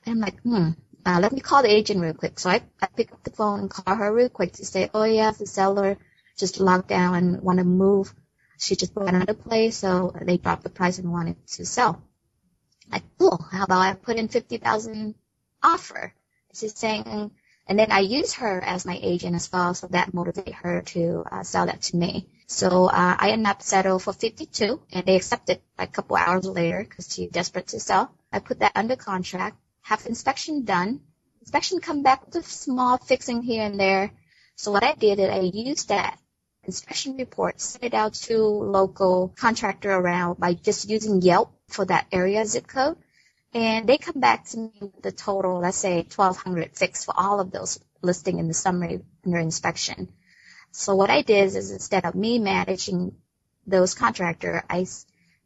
And 0.05 0.13
I'm 0.13 0.19
like, 0.19 0.39
hmm, 0.41 0.69
uh, 1.05 1.19
let 1.21 1.31
me 1.31 1.39
call 1.39 1.61
the 1.61 1.71
agent 1.71 2.01
real 2.01 2.13
quick. 2.13 2.39
So 2.39 2.49
I, 2.49 2.61
I 2.81 2.87
pick 2.87 3.11
up 3.11 3.23
the 3.23 3.31
phone 3.31 3.59
and 3.59 3.69
call 3.69 3.95
her 3.95 4.13
real 4.13 4.29
quick 4.29 4.53
to 4.53 4.65
say, 4.65 4.89
oh 4.93 5.03
yeah, 5.03 5.31
the 5.31 5.45
seller 5.45 5.97
just 6.37 6.59
locked 6.59 6.89
down 6.89 7.15
and 7.15 7.41
want 7.41 7.59
to 7.59 7.65
move. 7.65 8.13
She 8.57 8.75
just 8.75 8.93
bought 8.93 9.09
another 9.09 9.33
place, 9.33 9.77
so 9.77 10.13
they 10.21 10.37
dropped 10.37 10.63
the 10.63 10.69
price 10.69 10.97
and 10.97 11.11
wanted 11.11 11.45
to 11.47 11.65
sell. 11.65 12.01
Like, 12.91 13.03
cool. 13.19 13.37
How 13.51 13.63
about 13.63 13.81
I 13.81 13.93
put 13.93 14.17
in 14.17 14.27
50,000 14.27 15.15
offer? 15.61 16.13
She's 16.53 16.77
saying, 16.77 17.31
and 17.67 17.79
then 17.79 17.91
I 17.91 17.99
use 17.99 18.33
her 18.35 18.61
as 18.61 18.85
my 18.85 18.97
agent 19.01 19.35
as 19.35 19.51
well, 19.51 19.73
so 19.73 19.87
that 19.87 20.13
motivate 20.13 20.53
her 20.53 20.81
to 20.81 21.23
uh, 21.29 21.43
sell 21.43 21.65
that 21.65 21.81
to 21.83 21.97
me. 21.97 22.27
So 22.47 22.85
uh, 22.85 23.15
I 23.19 23.31
ended 23.31 23.47
up 23.47 23.61
settle 23.61 23.99
for 23.99 24.13
52, 24.13 24.81
and 24.91 25.05
they 25.05 25.15
accepted 25.15 25.61
a 25.77 25.87
couple 25.87 26.15
hours 26.15 26.45
later 26.45 26.85
because 26.87 27.13
she's 27.13 27.31
desperate 27.31 27.67
to 27.67 27.79
sell. 27.79 28.13
I 28.31 28.39
put 28.39 28.59
that 28.59 28.73
under 28.75 28.95
contract, 28.95 29.57
have 29.85 30.05
inspection 30.07 30.65
done. 30.65 30.99
Inspection 31.41 31.79
come 31.79 32.01
back 32.01 32.33
with 32.33 32.47
small 32.47 32.97
fixing 32.97 33.43
here 33.43 33.63
and 33.63 33.79
there. 33.79 34.11
So 34.55 34.71
what 34.71 34.83
I 34.83 34.93
did 34.93 35.19
is 35.19 35.29
I 35.29 35.41
used 35.41 35.89
that 35.89 36.17
inspection 36.63 37.17
report, 37.17 37.61
sent 37.61 37.83
it 37.83 37.93
out 37.93 38.15
to 38.25 38.37
local 38.37 39.31
contractor 39.37 39.91
around 39.91 40.39
by 40.39 40.55
just 40.55 40.89
using 40.89 41.21
Yelp 41.21 41.53
for 41.67 41.85
that 41.85 42.07
area 42.11 42.45
zip 42.47 42.65
code. 42.65 42.97
And 43.53 43.87
they 43.87 43.99
come 43.99 44.19
back 44.19 44.45
to 44.47 44.57
me 44.57 44.71
with 44.81 45.03
the 45.03 45.11
total, 45.11 45.59
let's 45.59 45.77
say 45.77 45.97
1200 45.97 46.75
fixed 46.75 47.05
for 47.05 47.13
all 47.15 47.39
of 47.39 47.51
those 47.51 47.79
listing 48.01 48.39
in 48.39 48.47
the 48.47 48.55
summary 48.55 49.01
under 49.23 49.37
inspection. 49.37 50.09
So 50.71 50.95
what 50.95 51.11
I 51.11 51.21
did 51.21 51.55
is 51.55 51.71
instead 51.71 52.05
of 52.05 52.15
me 52.15 52.39
managing 52.39 53.15
those 53.67 53.93
contractor, 53.93 54.63
I 54.67 54.87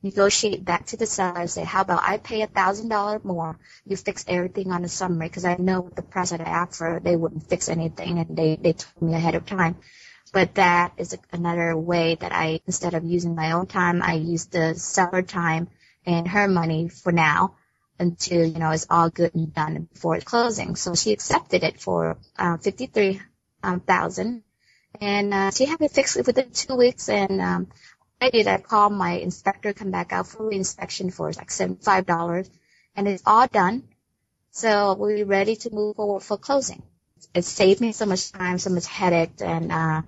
negotiate 0.02 0.64
back 0.64 0.86
to 0.88 0.98
the 0.98 1.06
seller 1.06 1.42
and 1.42 1.50
say, 1.50 1.64
how 1.64 1.82
about 1.82 2.04
I 2.04 2.18
pay 2.18 2.42
a 2.42 2.48
thousand 2.48 2.90
dollar 2.90 3.20
more? 3.24 3.60
You 3.86 3.98
fix 3.98 4.26
everything 4.28 4.72
on 4.72 4.82
the 4.82 4.90
summary 4.90 5.28
because 5.28 5.46
I 5.46 5.56
know 5.58 5.82
with 5.82 5.96
the 5.96 6.02
price 6.02 6.32
that 6.32 6.42
I 6.42 6.60
offer, 6.60 7.00
they 7.04 7.16
wouldn't 7.16 7.50
fix 7.50 7.70
anything 7.70 8.20
and 8.20 8.38
they, 8.38 8.56
they 8.56 8.74
told 8.74 9.02
me 9.02 9.16
ahead 9.16 9.36
of 9.36 9.46
time. 9.46 9.78
But 10.32 10.56
that 10.56 10.94
is 10.98 11.18
another 11.32 11.76
way 11.76 12.16
that 12.16 12.32
I, 12.32 12.62
instead 12.68 12.94
of 12.94 13.04
using 13.04 13.36
my 13.36 13.54
own 13.54 13.66
time, 13.68 14.02
I 14.02 14.14
use 14.14 14.46
the 14.46 14.76
seller 14.76 15.24
time 15.24 15.70
and 16.06 16.28
her 16.28 16.48
money 16.48 16.88
for 16.90 17.12
now 17.12 17.56
until, 18.00 18.46
you 18.46 18.60
know, 18.60 18.72
it's 18.72 18.88
all 18.90 19.10
good 19.10 19.34
and 19.36 19.54
done 19.54 19.88
before 19.92 20.20
closing. 20.20 20.76
So 20.76 20.96
she 20.96 21.12
accepted 21.12 21.64
it 21.64 21.82
for, 21.82 22.18
uh, 22.38 22.58
53,000 22.58 24.44
and, 25.02 25.34
uh, 25.34 25.52
she 25.52 25.66
had 25.66 25.82
it 25.82 25.92
fixed 25.92 26.16
within 26.26 26.52
two 26.52 26.76
weeks 26.76 27.10
and, 27.10 27.42
um, 27.42 27.68
I 28.22 28.30
did, 28.30 28.48
I 28.48 28.58
called 28.58 28.94
my 28.94 29.12
inspector, 29.12 29.74
come 29.74 29.92
back 29.92 30.12
out 30.12 30.28
for 30.28 30.52
inspection 30.52 31.10
for 31.10 31.32
like 31.32 31.50
$75 31.50 32.50
and 32.96 33.08
it's 33.08 33.24
all 33.26 33.48
done. 33.48 33.84
So 34.52 34.94
we're 34.96 35.26
ready 35.26 35.56
to 35.58 35.74
move 35.74 35.96
forward 35.96 36.24
for 36.24 36.38
closing. 36.38 36.84
It 37.34 37.46
saved 37.46 37.80
me 37.80 37.94
so 37.94 38.06
much 38.06 38.32
time, 38.32 38.58
so 38.60 38.72
much 38.72 38.88
headache 38.88 39.40
and, 39.40 39.72
uh, 39.72 40.02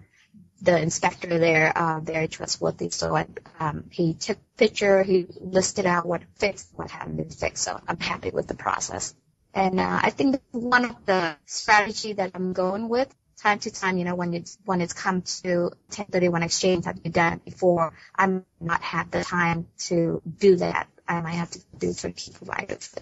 the 0.62 0.80
inspector 0.80 1.40
there, 1.40 1.76
uh, 1.76 2.00
very 2.02 2.28
trustworthy. 2.28 2.90
So 2.90 3.16
I, 3.16 3.28
um, 3.60 3.86
he 3.92 4.14
took 4.14 4.38
picture, 4.58 5.02
he 5.04 5.28
listed 5.40 5.86
out 5.86 6.06
what 6.06 6.22
fixed, 6.36 6.70
what 6.76 6.92
hadn't 6.92 7.16
been 7.16 7.30
fixed. 7.30 7.64
So 7.64 7.80
I'm 7.88 8.00
happy 8.00 8.30
with 8.30 8.48
the 8.48 8.56
process. 8.56 9.16
And, 9.54 9.80
uh, 9.80 10.00
I 10.04 10.10
think 10.12 10.42
one 10.52 10.86
of 10.86 11.06
the 11.06 11.36
strategy 11.46 12.14
that 12.14 12.32
I'm 12.36 12.54
going 12.54 12.90
with 12.90 13.14
time 13.42 13.60
to 13.60 13.72
time, 13.72 13.98
you 13.98 14.06
know, 14.06 14.16
when 14.16 14.34
it's, 14.34 14.58
when 14.66 14.82
it's 14.82 14.94
come 14.94 15.22
to 15.22 15.72
1031 15.90 16.44
exchange, 16.44 16.86
have 16.86 17.00
you 17.04 17.12
done 17.12 17.42
before? 17.44 17.94
I'm 18.16 18.46
not 18.60 18.82
had 18.82 19.12
the 19.12 19.24
time 19.24 19.68
to 19.88 20.22
do 20.26 20.58
that. 20.58 20.88
I 21.08 21.22
might 21.22 21.34
have 21.34 21.52
to 21.52 21.60
do 21.78 21.94
for 21.94 22.10
key 22.12 22.32
providers. 22.32 22.94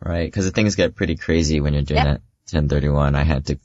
Right, 0.00 0.26
because 0.26 0.44
the 0.44 0.50
things 0.50 0.74
get 0.74 0.94
pretty 0.94 1.16
crazy 1.16 1.60
when 1.60 1.72
you're 1.72 1.82
doing 1.82 2.04
Yep. 2.04 2.06
that 2.06 2.20
1031. 2.52 3.14
I 3.14 3.24
had 3.24 3.46
to, 3.46 3.58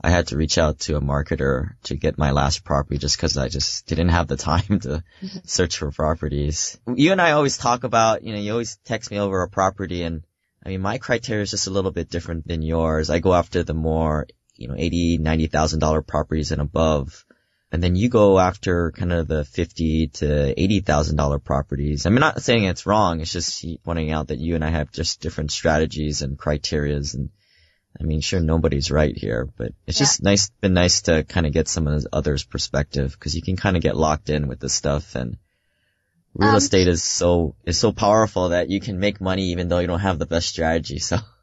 I 0.00 0.10
had 0.10 0.28
to 0.28 0.36
reach 0.36 0.58
out 0.58 0.80
to 0.80 0.96
a 0.96 1.00
marketer 1.00 1.70
to 1.84 1.96
get 1.96 2.18
my 2.18 2.32
last 2.32 2.64
property 2.64 2.98
just 2.98 3.16
because 3.16 3.36
I 3.36 3.48
just 3.48 3.86
didn't 3.86 4.10
have 4.10 4.26
the 4.26 4.36
time 4.52 4.80
to 4.80 5.02
mm-hmm. 5.22 5.38
search 5.44 5.78
for 5.78 5.90
properties. 5.90 6.78
You 6.92 7.12
and 7.12 7.20
I 7.20 7.32
always 7.32 7.56
talk 7.56 7.84
about, 7.84 8.24
you 8.24 8.32
know, 8.32 8.40
you 8.40 8.52
always 8.52 8.78
text 8.84 9.10
me 9.10 9.18
over 9.18 9.42
a 9.42 9.48
property 9.48 10.02
and 10.02 10.24
I 10.64 10.70
mean, 10.70 10.80
my 10.80 10.98
criteria 10.98 11.44
is 11.44 11.52
just 11.52 11.68
a 11.68 11.70
little 11.70 11.92
bit 11.92 12.10
different 12.10 12.48
than 12.48 12.60
yours. 12.60 13.08
I 13.08 13.20
go 13.20 13.32
after 13.32 13.62
the 13.62 13.72
more, 13.72 14.26
you 14.56 14.68
know, 14.68 14.74
eighty, 14.76 15.18
ninety 15.18 15.46
thousand 15.46 15.80
dollar 15.80 16.02
properties 16.02 16.52
and 16.52 16.60
above. 16.60 17.24
And 17.72 17.82
then 17.82 17.96
you 17.96 18.08
go 18.08 18.38
after 18.38 18.92
kind 18.92 19.12
of 19.12 19.26
the 19.28 19.44
fifty 19.44 20.08
to 20.14 20.58
eighty 20.60 20.80
thousand 20.80 21.16
dollar 21.16 21.38
properties. 21.38 22.06
I'm 22.06 22.14
not 22.14 22.40
saying 22.42 22.64
it's 22.64 22.86
wrong. 22.86 23.20
It's 23.20 23.32
just 23.32 23.64
pointing 23.84 24.12
out 24.12 24.28
that 24.28 24.38
you 24.38 24.54
and 24.54 24.64
I 24.64 24.70
have 24.70 24.92
just 24.92 25.20
different 25.20 25.50
strategies 25.50 26.22
and 26.22 26.38
criterias. 26.38 27.14
And 27.14 27.30
I 28.00 28.04
mean, 28.04 28.20
sure, 28.20 28.40
nobody's 28.40 28.90
right 28.90 29.16
here, 29.16 29.48
but 29.56 29.72
it's 29.86 29.98
Yeah. 29.98 30.06
just 30.06 30.22
nice, 30.22 30.50
been 30.60 30.74
nice 30.74 31.02
to 31.02 31.24
kind 31.24 31.46
of 31.46 31.52
get 31.52 31.66
some 31.68 31.86
of 31.86 32.02
the 32.02 32.08
others' 32.12 32.44
perspective 32.44 33.12
because 33.12 33.34
you 33.34 33.42
can 33.42 33.56
kind 33.56 33.76
of 33.76 33.82
get 33.82 33.96
locked 33.96 34.30
in 34.30 34.48
with 34.48 34.60
this 34.60 34.74
stuff 34.74 35.14
and 35.16 35.36
real 36.34 36.50
Um, 36.50 36.56
estate 36.56 36.88
is 36.88 37.02
so, 37.02 37.56
is 37.64 37.78
so 37.78 37.92
powerful 37.92 38.50
that 38.50 38.68
you 38.70 38.80
can 38.80 39.00
make 39.00 39.20
money 39.20 39.50
even 39.52 39.68
though 39.68 39.78
you 39.78 39.86
don't 39.86 40.00
have 40.00 40.18
the 40.18 40.26
best 40.26 40.48
strategy. 40.48 40.98
So 40.98 41.18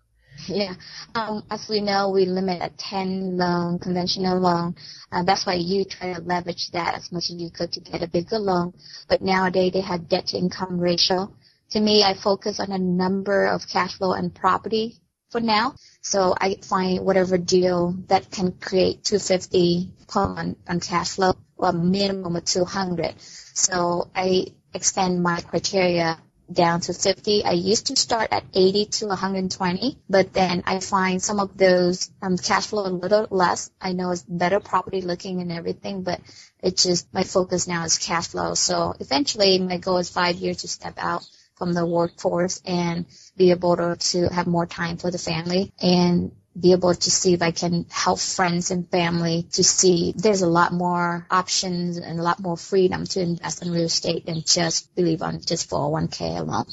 Yeah. 0.48 0.76
Um, 1.16 1.44
as 1.50 1.70
we 1.70 1.80
know, 1.82 2.10
we 2.10 2.26
limit 2.26 2.62
a 2.62 2.70
10 2.70 3.38
loan, 3.38 3.80
conventional 3.80 4.40
loan. 4.40 4.76
Uh, 5.12 5.24
that's 5.24 5.46
why 5.46 5.54
you 5.54 5.86
try 5.86 6.14
to 6.14 6.22
leverage 6.22 6.72
that 6.72 6.96
as 6.96 7.12
much 7.12 7.30
as 7.30 7.36
you 7.36 7.50
could 7.50 7.72
to 7.74 7.80
get 7.80 8.04
a 8.04 8.08
bigger 8.08 8.40
loan. 8.40 8.74
But 9.08 9.22
nowadays 9.22 9.74
they 9.74 9.82
have 9.82 10.10
debt 10.10 10.28
to 10.28 10.38
income 10.38 10.80
ratio. 10.80 11.34
To 11.72 11.80
me, 11.80 12.04
I 12.04 12.14
focus 12.14 12.60
on 12.60 12.72
a 12.72 12.78
number 12.78 13.46
of 13.46 13.68
cash 13.68 13.98
flow 13.98 14.14
and 14.14 14.34
property 14.34 15.00
for 15.32 15.40
now. 15.40 15.76
So 16.02 16.36
I 16.38 16.58
find 16.62 17.06
whatever 17.06 17.38
deal 17.38 17.96
that 18.08 18.30
can 18.30 18.52
create 18.54 19.04
250 19.04 19.92
per 20.08 20.28
month 20.28 20.58
on 20.68 20.80
cash 20.80 21.16
flow 21.16 21.34
or 21.58 21.72
minimum 21.72 22.36
of 22.36 22.46
200. 22.46 23.16
So 23.20 24.10
I 24.16 24.48
expand 24.74 25.24
my 25.24 25.40
criteria 25.42 26.20
down 26.52 26.82
to 26.82 26.94
50. 26.94 27.46
I 27.46 27.52
used 27.52 27.88
to 27.88 27.96
start 27.96 28.30
at 28.32 28.44
80 28.54 28.86
to 28.86 29.08
120, 29.08 29.98
but 30.10 30.34
then 30.34 30.64
I 30.66 30.80
find 30.80 31.22
some 31.22 31.40
of 31.40 31.58
those 31.58 32.12
um, 32.22 32.38
cash 32.38 32.68
flow 32.68 32.86
a 32.86 32.90
little 32.90 33.28
less. 33.30 33.72
I 33.82 33.94
know 33.94 34.12
it's 34.12 34.24
better 34.24 34.60
property 34.60 35.02
looking 35.02 35.42
and 35.42 35.52
everything, 35.52 36.04
but 36.04 36.20
it's 36.62 36.84
just 36.84 37.14
my 37.14 37.24
focus 37.24 37.68
now 37.68 37.86
is 37.86 37.98
cash 37.98 38.28
flow. 38.28 38.54
So 38.54 38.94
eventually 39.00 39.60
my 39.60 39.78
goal 39.78 39.98
is 39.98 40.10
five 40.10 40.36
years 40.36 40.58
to 40.58 40.68
step 40.68 40.96
out 40.98 41.26
from 41.56 41.74
the 41.74 41.86
workforce 41.86 42.62
and 42.66 43.06
be 43.38 43.52
able 43.52 43.78
to, 43.78 43.96
to 43.96 44.28
have 44.30 44.48
more 44.48 44.66
time 44.66 44.98
for 44.98 45.12
the 45.12 45.18
family 45.18 45.72
and 45.82 46.32
be 46.60 46.72
able 46.72 46.94
to 46.94 47.12
see 47.12 47.34
if 47.34 47.42
I 47.42 47.52
can 47.52 47.86
help 47.90 48.20
friends 48.20 48.70
and 48.70 48.90
family 48.90 49.48
to 49.54 49.64
see 49.64 50.14
there's 50.16 50.44
a 50.44 50.48
lot 50.48 50.72
more 50.72 51.26
options 51.32 51.98
and 51.98 52.20
a 52.20 52.24
lot 52.24 52.40
more 52.40 52.58
freedom 52.58 53.06
to 53.06 53.22
invest 53.22 53.64
in 53.64 53.72
real 53.72 53.86
estate 53.86 54.26
than 54.26 54.44
just 54.46 54.94
believe 54.96 55.22
on 55.22 55.42
just 55.42 55.70
401k 55.70 56.40
alone. 56.40 56.66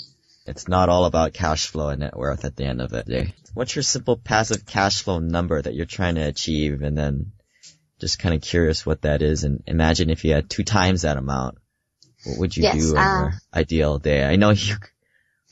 it's 0.47 0.69
not 0.69 0.89
all 0.89 1.07
about 1.07 1.33
cash 1.33 1.69
flow 1.69 1.89
and 1.89 2.01
net 2.01 2.17
worth 2.17 2.45
at 2.45 2.57
the 2.57 2.65
end 2.65 2.83
of 2.83 2.91
the 2.91 3.03
day. 3.03 3.35
What's 3.55 3.75
your 3.75 3.83
simple 3.83 4.17
passive 4.17 4.67
cash 4.67 5.03
flow 5.03 5.19
number 5.19 5.61
that 5.61 5.75
you're 5.75 5.87
trying 5.87 6.17
to 6.17 6.23
achieve? 6.23 6.83
And 6.83 6.97
then 6.97 7.33
just 8.01 8.19
kind 8.19 8.35
of 8.35 8.43
curious 8.43 8.85
what 8.85 9.03
that 9.03 9.23
is. 9.23 9.45
And 9.45 9.63
imagine 9.67 10.11
if 10.11 10.25
you 10.25 10.33
had 10.33 10.51
two 10.51 10.65
times 10.65 11.03
that 11.03 11.17
amount, 11.17 11.59
what 12.25 12.39
would 12.39 12.57
you 12.57 12.65
Yes, 12.65 12.75
do 12.75 12.97
uh, 12.97 13.01
your 13.01 13.33
ideal 13.55 13.99
day? 13.99 14.25
I 14.25 14.37
know 14.37 14.51
you, 14.51 14.77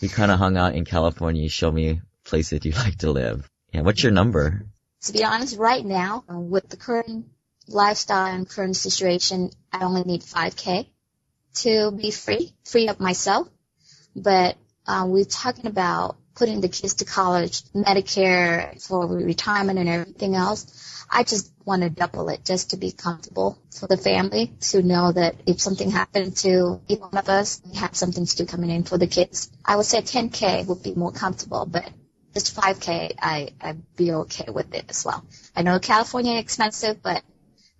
we 0.02 0.08
kind 0.08 0.30
of 0.30 0.38
hung 0.38 0.56
out 0.56 0.74
in 0.74 0.84
California. 0.84 1.42
You 1.42 1.48
showed 1.48 1.74
me 1.74 2.00
places 2.24 2.64
you 2.64 2.72
like 2.76 2.98
to 2.98 3.10
live. 3.10 3.48
Yeah. 3.72 3.82
What's 3.82 4.02
your 4.02 4.12
number? 4.12 4.66
To 5.02 5.12
be 5.12 5.24
honest, 5.24 5.56
right 5.58 5.84
now, 5.84 6.24
uh, 6.30 6.38
with 6.38 6.68
the 6.68 6.76
current 6.76 7.26
lifestyle 7.68 8.26
and 8.26 8.48
current 8.48 8.76
situation, 8.76 9.50
I 9.72 9.84
only 9.84 10.02
need 10.02 10.22
5k 10.22 10.86
to 11.62 11.90
be 11.90 12.10
free, 12.10 12.52
free 12.64 12.88
of 12.88 12.98
myself. 13.00 13.48
But 14.16 14.56
uh, 14.86 15.04
we're 15.06 15.24
talking 15.24 15.66
about 15.66 16.16
putting 16.34 16.60
the 16.60 16.68
kids 16.68 16.94
to 16.94 17.04
college, 17.04 17.62
Medicare 17.74 18.80
for 18.86 19.06
retirement 19.06 19.78
and 19.78 19.88
everything 19.88 20.34
else. 20.34 21.04
I 21.10 21.24
just 21.24 21.52
want 21.64 21.82
to 21.82 21.90
double 21.90 22.28
it 22.28 22.44
just 22.44 22.70
to 22.70 22.76
be 22.76 22.92
comfortable 22.92 23.58
for 23.74 23.86
the 23.86 23.96
family 23.96 24.52
to 24.72 24.82
know 24.82 25.10
that 25.12 25.36
if 25.46 25.60
something 25.60 25.90
happened 25.90 26.36
to 26.38 26.80
each 26.86 27.00
one 27.00 27.16
of 27.16 27.28
us, 27.28 27.60
we 27.64 27.76
have 27.78 27.96
something 27.96 28.26
still 28.26 28.46
coming 28.46 28.70
in 28.70 28.84
for 28.84 28.98
the 28.98 29.06
kids. 29.06 29.50
I 29.64 29.76
would 29.76 29.86
say 29.86 30.00
10k 30.00 30.66
would 30.66 30.82
be 30.82 30.94
more 30.94 31.12
comfortable, 31.12 31.66
but 31.66 31.90
just 32.38 32.56
5k, 32.56 33.14
I, 33.18 33.50
I'd 33.60 33.96
be 33.96 34.12
okay 34.12 34.50
with 34.50 34.74
it 34.74 34.84
as 34.88 35.04
well. 35.04 35.24
I 35.56 35.62
know 35.62 35.78
California 35.78 36.34
is 36.34 36.42
expensive, 36.42 37.02
but 37.02 37.22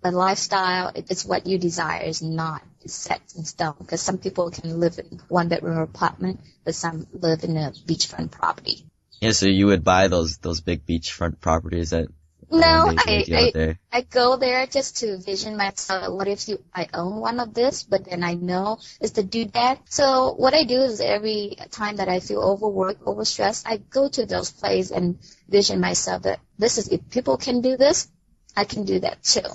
the 0.01 0.11
lifestyle, 0.11 0.91
it's 0.95 1.25
what 1.25 1.47
you 1.47 1.57
desire 1.57 2.03
is 2.03 2.21
not 2.21 2.61
set 2.85 3.21
in 3.37 3.45
stone. 3.45 3.75
Because 3.79 4.01
some 4.01 4.17
people 4.17 4.51
can 4.51 4.79
live 4.79 4.99
in 4.99 5.19
one 5.27 5.47
bedroom 5.47 5.77
apartment, 5.77 6.41
but 6.63 6.75
some 6.75 7.07
live 7.13 7.43
in 7.43 7.57
a 7.57 7.71
beachfront 7.85 8.31
property. 8.31 8.85
Yeah. 9.21 9.31
So 9.31 9.47
you 9.47 9.67
would 9.67 9.83
buy 9.83 10.07
those, 10.07 10.37
those 10.37 10.61
big 10.61 10.85
beachfront 10.85 11.39
properties 11.39 11.91
that 11.91 12.07
No, 12.51 12.93
I, 12.97 13.25
I. 13.31 13.77
I 13.91 14.01
go 14.01 14.37
there 14.37 14.65
just 14.67 14.97
to 14.97 15.17
vision 15.17 15.57
myself. 15.57 16.13
What 16.13 16.27
if 16.27 16.47
you, 16.47 16.63
I 16.73 16.87
own 16.93 17.19
one 17.19 17.39
of 17.39 17.53
this, 17.53 17.83
but 17.83 18.05
then 18.05 18.23
I 18.23 18.35
know 18.35 18.79
is 19.01 19.11
to 19.13 19.23
do 19.23 19.45
that. 19.45 19.81
So 19.91 20.33
what 20.33 20.53
I 20.53 20.63
do 20.63 20.81
is 20.81 21.01
every 21.01 21.57
time 21.71 21.97
that 21.97 22.09
I 22.09 22.19
feel 22.19 22.41
overworked, 22.41 23.01
overstressed, 23.01 23.63
I 23.65 23.77
go 23.77 24.07
to 24.09 24.25
those 24.25 24.51
places 24.51 24.91
and 24.91 25.19
vision 25.47 25.79
myself 25.79 26.23
that 26.23 26.39
this 26.57 26.77
is, 26.77 26.89
if 26.89 27.09
people 27.09 27.37
can 27.37 27.61
do 27.61 27.77
this, 27.77 28.07
I 28.55 28.65
can 28.65 28.85
do 28.85 28.99
that 28.99 29.23
too. 29.23 29.49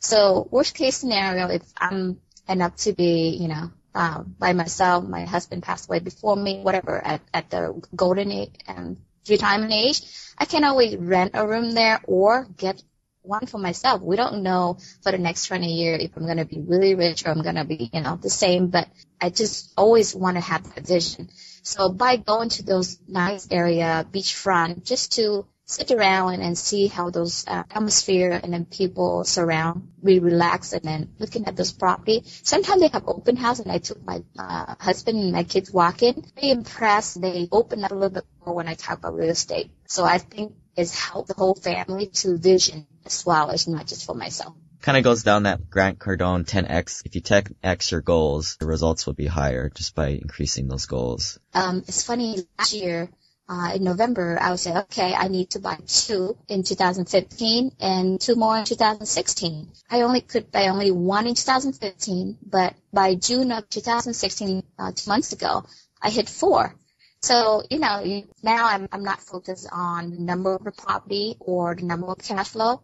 So 0.00 0.48
worst 0.50 0.74
case 0.74 0.96
scenario, 0.96 1.48
if 1.48 1.62
I'm 1.76 2.20
enough 2.48 2.76
to 2.76 2.92
be, 2.92 3.36
you 3.40 3.48
know, 3.48 3.70
um, 3.94 4.36
by 4.38 4.52
myself, 4.52 5.04
my 5.04 5.24
husband 5.24 5.62
passed 5.62 5.88
away 5.88 6.00
before 6.00 6.36
me, 6.36 6.60
whatever, 6.60 7.02
at, 7.02 7.22
at 7.32 7.50
the 7.50 7.82
golden 7.94 8.30
age 8.30 8.54
and 8.66 8.98
retirement 9.28 9.72
age, 9.72 10.02
I 10.38 10.44
can 10.44 10.64
always 10.64 10.96
rent 10.96 11.32
a 11.34 11.46
room 11.46 11.72
there 11.72 12.00
or 12.06 12.46
get 12.56 12.82
one 13.22 13.46
for 13.46 13.58
myself. 13.58 14.00
We 14.02 14.16
don't 14.16 14.42
know 14.42 14.78
for 15.02 15.12
the 15.12 15.18
next 15.18 15.46
20 15.46 15.74
years 15.74 16.02
if 16.02 16.16
I'm 16.16 16.24
going 16.24 16.36
to 16.38 16.44
be 16.44 16.60
really 16.60 16.94
rich 16.94 17.26
or 17.26 17.30
I'm 17.30 17.42
going 17.42 17.56
to 17.56 17.64
be, 17.64 17.90
you 17.92 18.00
know, 18.00 18.16
the 18.16 18.30
same, 18.30 18.68
but 18.68 18.88
I 19.20 19.30
just 19.30 19.72
always 19.76 20.14
want 20.14 20.36
to 20.36 20.40
have 20.40 20.74
that 20.74 20.86
vision. 20.86 21.28
So 21.62 21.88
by 21.88 22.16
going 22.16 22.50
to 22.50 22.62
those 22.62 22.98
nice 23.08 23.48
area, 23.50 24.06
beachfront, 24.10 24.84
just 24.84 25.14
to 25.14 25.46
sit 25.66 25.90
around 25.90 26.40
and, 26.40 26.56
see 26.56 26.86
how 26.86 27.10
those 27.10 27.44
uh, 27.46 27.64
atmosphere 27.70 28.30
and 28.42 28.52
then 28.52 28.64
people 28.64 29.24
surround, 29.24 29.88
we 30.00 30.20
relax 30.20 30.72
and 30.72 30.82
then 30.82 31.14
looking 31.18 31.46
at 31.46 31.56
this 31.56 31.72
property. 31.72 32.22
Sometimes 32.24 32.80
they 32.80 32.88
have 32.88 33.06
open 33.06 33.36
house 33.36 33.58
and 33.58 33.70
I 33.70 33.78
took 33.78 34.02
my 34.04 34.22
uh, 34.38 34.76
husband 34.80 35.18
and 35.18 35.32
my 35.32 35.42
kids 35.42 35.70
walking. 35.70 36.24
They 36.40 36.50
impressed. 36.50 37.20
They 37.20 37.48
open 37.50 37.84
up 37.84 37.90
a 37.90 37.94
little 37.94 38.10
bit 38.10 38.24
more 38.44 38.54
when 38.54 38.68
I 38.68 38.74
talk 38.74 38.98
about 38.98 39.14
real 39.14 39.28
estate. 39.28 39.70
So 39.86 40.04
I 40.04 40.18
think 40.18 40.54
it's 40.76 40.98
helped 40.98 41.28
the 41.28 41.34
whole 41.34 41.54
family 41.54 42.06
to 42.06 42.38
vision 42.38 42.86
as 43.04 43.26
well 43.26 43.50
as 43.50 43.66
not 43.66 43.86
just 43.86 44.06
for 44.06 44.14
myself. 44.14 44.54
kind 44.82 44.96
of 44.96 45.04
goes 45.04 45.24
down 45.24 45.42
that 45.42 45.68
Grant 45.68 45.98
Cardone 45.98 46.46
10x. 46.46 47.02
If 47.04 47.16
you 47.16 47.20
10x 47.20 47.90
your 47.90 48.02
goals, 48.02 48.56
the 48.60 48.66
results 48.66 49.04
will 49.04 49.14
be 49.14 49.26
higher 49.26 49.68
just 49.68 49.94
by 49.94 50.08
increasing 50.08 50.68
those 50.68 50.86
goals. 50.86 51.38
Um, 51.52 51.82
it's 51.88 52.04
funny, 52.04 52.46
last 52.58 52.72
year, 52.72 53.10
uh, 53.48 53.72
in 53.74 53.84
November, 53.84 54.38
I 54.40 54.50
would 54.50 54.58
say, 54.58 54.76
okay, 54.76 55.14
I 55.14 55.28
need 55.28 55.50
to 55.50 55.60
buy 55.60 55.78
two 55.86 56.36
in 56.48 56.64
2015 56.64 57.72
and 57.80 58.20
two 58.20 58.34
more 58.34 58.58
in 58.58 58.64
2016. 58.64 59.68
I 59.88 60.02
only 60.02 60.20
could 60.20 60.50
buy 60.50 60.68
only 60.68 60.90
one 60.90 61.26
in 61.26 61.34
2015, 61.34 62.38
but 62.44 62.74
by 62.92 63.14
June 63.14 63.52
of 63.52 63.68
2016, 63.68 64.64
uh, 64.78 64.92
two 64.92 65.08
months 65.08 65.32
ago, 65.32 65.64
I 66.02 66.10
hit 66.10 66.28
four. 66.28 66.74
So, 67.20 67.62
you 67.70 67.78
know, 67.78 68.24
now 68.42 68.66
I'm, 68.66 68.88
I'm 68.90 69.04
not 69.04 69.20
focused 69.20 69.68
on 69.70 70.10
the 70.10 70.20
number 70.20 70.54
of 70.54 70.64
the 70.64 70.72
property 70.72 71.36
or 71.38 71.74
the 71.74 71.84
number 71.84 72.08
of 72.08 72.18
cash 72.18 72.48
flow. 72.48 72.82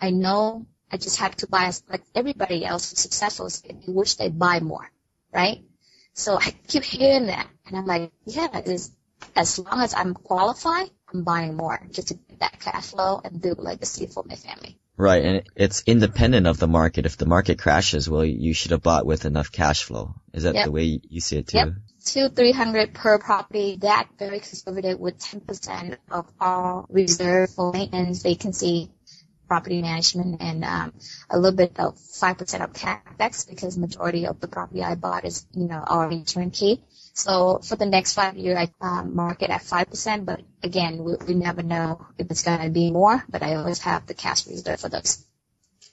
I 0.00 0.10
know 0.10 0.66
I 0.92 0.96
just 0.96 1.18
have 1.18 1.36
to 1.38 1.48
buy, 1.48 1.64
as 1.64 1.82
like 1.88 2.02
everybody 2.14 2.64
else 2.64 2.90
who's 2.90 3.00
successful, 3.00 3.48
they 3.48 3.92
wish 3.92 4.14
they 4.14 4.28
buy 4.28 4.60
more, 4.60 4.88
right? 5.32 5.64
So 6.12 6.36
I 6.36 6.54
keep 6.68 6.84
hearing 6.84 7.26
that, 7.26 7.48
and 7.66 7.76
I'm 7.76 7.86
like, 7.86 8.12
yeah, 8.24 8.48
it's, 8.64 8.92
as 9.36 9.58
long 9.58 9.80
as 9.80 9.94
I'm 9.94 10.14
qualified, 10.14 10.90
I'm 11.12 11.24
buying 11.24 11.56
more 11.56 11.80
just 11.90 12.08
to 12.08 12.14
get 12.14 12.40
that 12.40 12.60
cash 12.60 12.90
flow 12.90 13.20
and 13.22 13.40
build 13.40 13.58
legacy 13.58 14.06
for 14.06 14.24
my 14.26 14.36
family. 14.36 14.78
Right, 14.96 15.24
and 15.24 15.42
it's 15.56 15.82
independent 15.86 16.46
of 16.46 16.58
the 16.58 16.68
market. 16.68 17.04
If 17.04 17.16
the 17.16 17.26
market 17.26 17.58
crashes, 17.58 18.08
well, 18.08 18.24
you 18.24 18.54
should 18.54 18.70
have 18.70 18.82
bought 18.82 19.06
with 19.06 19.24
enough 19.24 19.50
cash 19.50 19.82
flow. 19.82 20.14
Is 20.32 20.44
that 20.44 20.54
Yep. 20.54 20.64
the 20.66 20.72
way 20.72 21.00
you 21.08 21.20
see 21.20 21.38
it 21.38 21.48
too? 21.48 21.58
Yep. 21.58 21.68
Two, 22.04 22.28
three 22.28 22.52
hundred 22.52 22.94
per 22.94 23.18
property. 23.18 23.76
That 23.80 24.08
very 24.18 24.38
conservative 24.38 25.00
with 25.00 25.18
ten 25.18 25.40
percent 25.40 25.98
of 26.10 26.30
all 26.40 26.86
reserve 26.90 27.50
for 27.50 27.72
maintenance, 27.72 28.22
vacancy, 28.22 28.90
property 29.48 29.82
management, 29.82 30.40
and 30.40 30.64
um, 30.64 30.92
a 31.28 31.38
little 31.38 31.56
bit 31.56 31.72
of 31.80 31.98
five 31.98 32.38
percent 32.38 32.62
of 32.62 32.72
capex 32.72 33.48
because 33.48 33.76
majority 33.76 34.26
of 34.26 34.38
the 34.38 34.48
property 34.48 34.82
I 34.84 34.94
bought 34.94 35.24
is 35.24 35.44
you 35.54 35.66
know 35.66 35.82
already 35.84 36.22
turnkey. 36.22 36.84
So 37.14 37.60
for 37.62 37.76
the 37.76 37.86
next 37.86 38.14
five 38.14 38.36
year, 38.36 38.58
I 38.58 38.68
um, 38.80 39.14
mark 39.14 39.42
it 39.42 39.50
at 39.50 39.62
five 39.62 39.88
percent. 39.88 40.26
But 40.26 40.40
again, 40.62 41.02
we, 41.02 41.14
we 41.26 41.34
never 41.34 41.62
know 41.62 42.06
if 42.18 42.30
it's 42.30 42.42
going 42.42 42.60
to 42.60 42.70
be 42.70 42.90
more. 42.90 43.24
But 43.28 43.42
I 43.42 43.54
always 43.54 43.80
have 43.80 44.06
the 44.06 44.14
cash 44.14 44.46
reserve 44.46 44.80
for 44.80 44.88
those. 44.88 45.24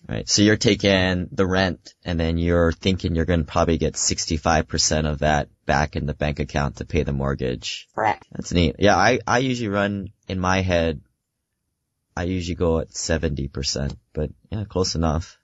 Right. 0.09 0.27
So 0.27 0.41
you're 0.41 0.57
taking 0.57 1.29
the 1.31 1.45
rent 1.45 1.93
and 2.03 2.19
then 2.19 2.37
you're 2.37 2.71
thinking 2.71 3.13
you're 3.15 3.25
going 3.25 3.45
to 3.45 3.51
probably 3.51 3.77
get 3.77 3.93
65% 3.93 5.09
of 5.09 5.19
that 5.19 5.49
back 5.65 5.95
in 5.95 6.07
the 6.07 6.15
bank 6.15 6.39
account 6.39 6.77
to 6.77 6.85
pay 6.85 7.03
the 7.03 7.13
mortgage. 7.13 7.87
Correct. 7.93 8.25
That's 8.31 8.51
neat. 8.51 8.77
Yeah, 8.79 8.97
I, 8.97 9.19
I 9.27 9.37
usually 9.39 9.69
run 9.69 10.07
in 10.27 10.39
my 10.39 10.61
head, 10.61 11.01
I 12.17 12.23
usually 12.23 12.55
go 12.55 12.79
at 12.79 12.89
70%, 12.89 13.95
but 14.13 14.31
yeah, 14.49 14.63
close 14.65 14.95
enough. 14.95 15.37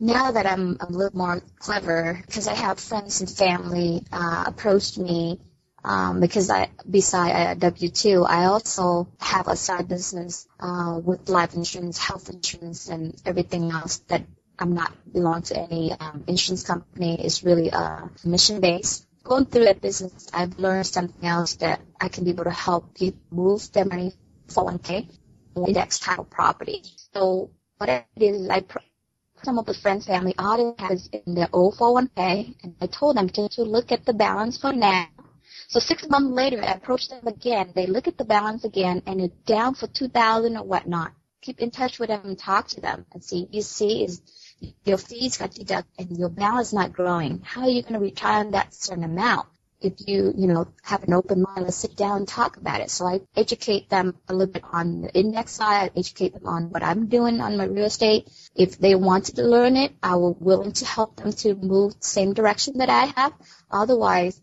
Now 0.00 0.32
that 0.32 0.46
I'm 0.46 0.76
a 0.80 0.90
little 0.90 1.16
more 1.16 1.40
clever, 1.58 2.20
because 2.26 2.48
I 2.48 2.54
have 2.54 2.80
friends 2.80 3.20
and 3.20 3.30
family 3.30 4.04
uh, 4.12 4.44
approached 4.46 4.98
me 4.98 5.40
um, 5.84 6.20
because 6.20 6.50
I, 6.50 6.70
beside 6.88 7.60
W 7.60 7.88
two, 7.90 8.24
I 8.24 8.46
also 8.46 9.08
have 9.20 9.48
a 9.48 9.56
side 9.56 9.88
business 9.88 10.48
uh, 10.58 10.98
with 11.02 11.28
life 11.28 11.54
insurance, 11.54 11.98
health 11.98 12.30
insurance, 12.30 12.88
and 12.88 13.20
everything 13.26 13.70
else 13.70 13.98
that 14.08 14.24
I'm 14.58 14.74
not 14.74 14.92
belong 15.12 15.42
to 15.42 15.58
any 15.58 15.92
um, 15.92 16.24
insurance 16.26 16.62
company. 16.62 17.20
It's 17.22 17.42
really 17.42 17.70
uh, 17.70 18.08
mission 18.24 18.60
based. 18.60 19.06
Going 19.22 19.46
through 19.46 19.64
that 19.64 19.80
business, 19.80 20.28
I've 20.32 20.58
learned 20.58 20.86
something 20.86 21.26
else 21.26 21.54
that 21.56 21.80
I 22.00 22.08
can 22.08 22.24
be 22.24 22.30
able 22.30 22.44
to 22.44 22.50
help 22.50 22.94
people 22.94 23.20
move 23.30 23.72
their 23.72 23.84
money 23.84 24.12
401k 24.48 25.08
index 25.56 25.98
title 25.98 26.24
property. 26.24 26.82
So 27.12 27.50
what 27.78 27.88
I 27.88 28.06
did 28.18 28.34
is 28.34 28.48
I 28.48 28.60
some 29.44 29.58
of 29.58 29.66
the 29.66 29.74
friends 29.74 30.06
family 30.06 30.34
already 30.38 30.74
has 30.78 31.08
in 31.12 31.34
their 31.34 31.48
old 31.52 31.76
401k, 31.76 32.54
and 32.62 32.74
I 32.80 32.86
told 32.86 33.16
them 33.16 33.28
to, 33.28 33.48
to 33.50 33.62
look 33.62 33.92
at 33.92 34.04
the 34.04 34.14
balance 34.14 34.58
for 34.58 34.72
now. 34.72 35.06
So 35.68 35.80
six 35.80 36.08
months 36.08 36.34
later, 36.34 36.62
I 36.62 36.72
approached 36.72 37.10
them 37.10 37.26
again. 37.26 37.72
They 37.74 37.86
look 37.86 38.06
at 38.06 38.18
the 38.18 38.24
balance 38.24 38.64
again, 38.64 39.02
and 39.06 39.20
it's 39.20 39.34
down 39.46 39.74
for 39.74 39.86
2000 39.86 40.56
or 40.56 40.64
whatnot. 40.64 41.12
Keep 41.42 41.60
in 41.60 41.70
touch 41.70 41.98
with 41.98 42.08
them 42.08 42.22
and 42.24 42.38
talk 42.38 42.68
to 42.68 42.80
them 42.80 43.06
and 43.12 43.22
see. 43.22 43.48
You 43.50 43.62
see, 43.62 44.04
is 44.04 44.22
your 44.84 44.98
fees 44.98 45.36
got 45.36 45.52
deducted 45.52 46.08
and 46.08 46.18
your 46.18 46.30
balance 46.30 46.72
not 46.72 46.92
growing. 46.92 47.40
How 47.44 47.62
are 47.62 47.68
you 47.68 47.82
going 47.82 47.94
to 47.94 47.98
retire 48.00 48.40
on 48.40 48.52
that 48.52 48.72
certain 48.72 49.04
amount? 49.04 49.48
If 49.84 49.94
you, 50.06 50.32
you 50.36 50.46
know, 50.46 50.66
have 50.82 51.04
an 51.04 51.12
open 51.12 51.42
mind, 51.42 51.64
let's 51.64 51.76
sit 51.76 51.96
down 51.96 52.18
and 52.18 52.28
talk 52.28 52.56
about 52.56 52.80
it. 52.80 52.90
So 52.90 53.06
I 53.06 53.20
educate 53.36 53.90
them 53.90 54.16
a 54.28 54.34
little 54.34 54.52
bit 54.52 54.64
on 54.64 55.02
the 55.02 55.14
index 55.14 55.52
side, 55.52 55.90
I 55.94 55.98
educate 55.98 56.34
them 56.34 56.46
on 56.46 56.70
what 56.70 56.82
I'm 56.82 57.06
doing 57.06 57.40
on 57.40 57.56
my 57.56 57.64
real 57.64 57.84
estate. 57.84 58.30
If 58.54 58.78
they 58.78 58.94
wanted 58.94 59.36
to 59.36 59.44
learn 59.44 59.76
it, 59.76 59.92
I 60.02 60.16
will 60.16 60.34
willing 60.34 60.72
to 60.72 60.86
help 60.86 61.16
them 61.16 61.32
to 61.32 61.54
move 61.54 61.98
the 61.98 62.06
same 62.06 62.32
direction 62.32 62.78
that 62.78 62.88
I 62.88 63.06
have. 63.16 63.32
Otherwise, 63.70 64.40